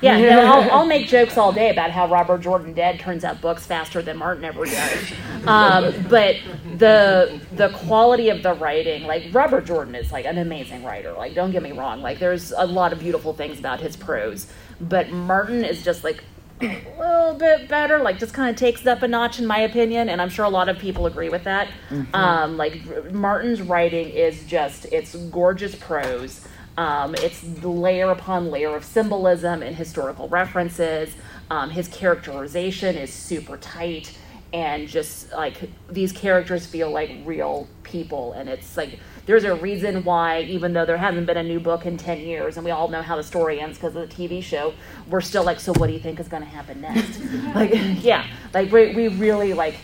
[0.00, 3.40] Yeah, no, I'll, I'll make jokes all day about how Robert Jordan Dead turns out
[3.40, 5.12] books faster than Martin ever does.
[5.46, 6.36] Um, but
[6.76, 11.12] the the quality of the writing, like Robert Jordan is like an amazing writer.
[11.12, 12.02] Like, don't get me wrong.
[12.02, 14.46] Like, there's a lot of beautiful things about his prose,
[14.80, 16.22] but Martin is just like
[16.60, 16.66] a
[16.98, 17.98] little bit better.
[18.00, 20.08] Like, just kind of takes it up a notch, in my opinion.
[20.08, 21.68] And I'm sure a lot of people agree with that.
[21.90, 22.12] Mhm.
[22.14, 26.46] Um, like Martin's writing is just it's gorgeous prose.
[26.78, 31.12] Um, it's layer upon layer of symbolism and historical references.
[31.50, 34.16] Um, his characterization is super tight,
[34.52, 38.32] and just like these characters feel like real people.
[38.34, 41.84] And it's like there's a reason why, even though there hasn't been a new book
[41.84, 44.40] in 10 years, and we all know how the story ends because of the TV
[44.40, 44.72] show,
[45.10, 47.20] we're still like, so what do you think is going to happen next?
[47.56, 47.72] like,
[48.04, 48.24] yeah,
[48.54, 49.74] like we, we really like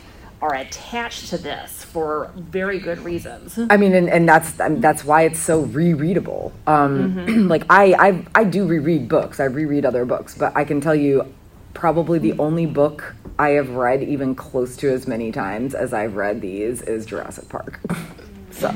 [0.45, 3.59] are attached to this for very good reasons.
[3.71, 6.53] I mean, and, and that's I mean, that's why it's so rereadable.
[6.67, 7.49] Um, Mhm.
[7.55, 9.41] like I, I I do reread books.
[9.41, 11.33] I reread other books, but I can tell you,
[11.73, 16.15] probably the only book I have read even close to as many times as I've
[16.15, 17.81] read these is Jurassic Park.
[18.51, 18.69] so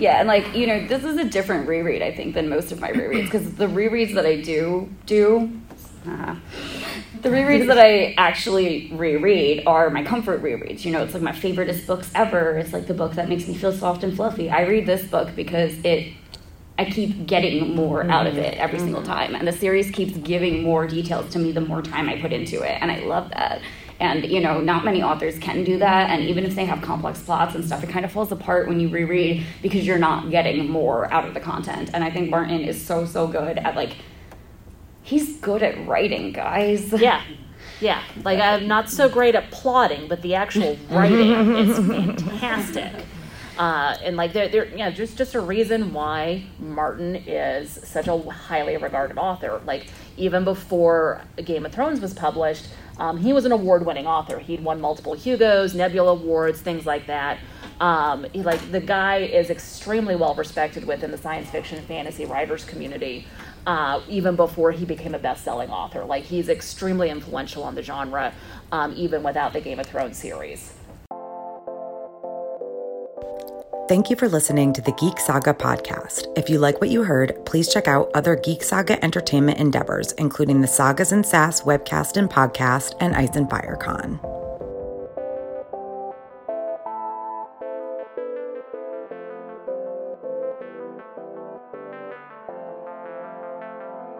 [0.00, 2.80] Yeah, and like, you know, this is a different reread, I think, than most of
[2.80, 3.26] my rereads.
[3.26, 5.50] Because the rereads that I do do,
[6.06, 6.34] uh,
[7.22, 10.84] the rereads that I actually reread are my comfort rereads.
[10.84, 12.58] You know, it's like my favoriteest books ever.
[12.58, 14.50] It's like the book that makes me feel soft and fluffy.
[14.50, 16.12] I read this book because it,
[16.78, 18.44] I keep getting more out of mm-hmm.
[18.44, 19.12] it every single mm-hmm.
[19.12, 19.34] time.
[19.36, 22.62] And the series keeps giving more details to me the more time I put into
[22.62, 22.78] it.
[22.80, 23.62] And I love that.
[24.00, 26.10] And, you know, not many authors can do that.
[26.10, 28.80] And even if they have complex plots and stuff, it kind of falls apart when
[28.80, 31.90] you reread because you're not getting more out of the content.
[31.94, 33.94] And I think Martin is so, so good at, like,
[35.02, 36.92] he's good at writing, guys.
[36.92, 37.22] Yeah.
[37.80, 38.02] Yeah.
[38.24, 42.92] Like I'm not so great at plotting, but the actual writing is fantastic.
[43.58, 48.18] Uh, and like there, there, yeah, just just a reason why Martin is such a
[48.18, 49.60] highly regarded author.
[49.66, 49.86] Like
[50.16, 54.38] even before Game of Thrones was published, um, he was an award-winning author.
[54.38, 57.38] He'd won multiple Hugos, Nebula Awards, things like that.
[57.80, 62.64] Um, he, like the guy is extremely well respected within the science fiction fantasy writers
[62.64, 63.26] community.
[63.66, 68.32] Uh, even before he became a best-selling author, like he's extremely influential on the genre,
[68.72, 70.74] um, even without the Game of Thrones series.
[73.88, 76.26] Thank you for listening to the Geek Saga podcast.
[76.36, 80.60] If you like what you heard, please check out other Geek Saga entertainment endeavors, including
[80.60, 84.18] the Sagas and Sass webcast and podcast and Ice and Fire Con.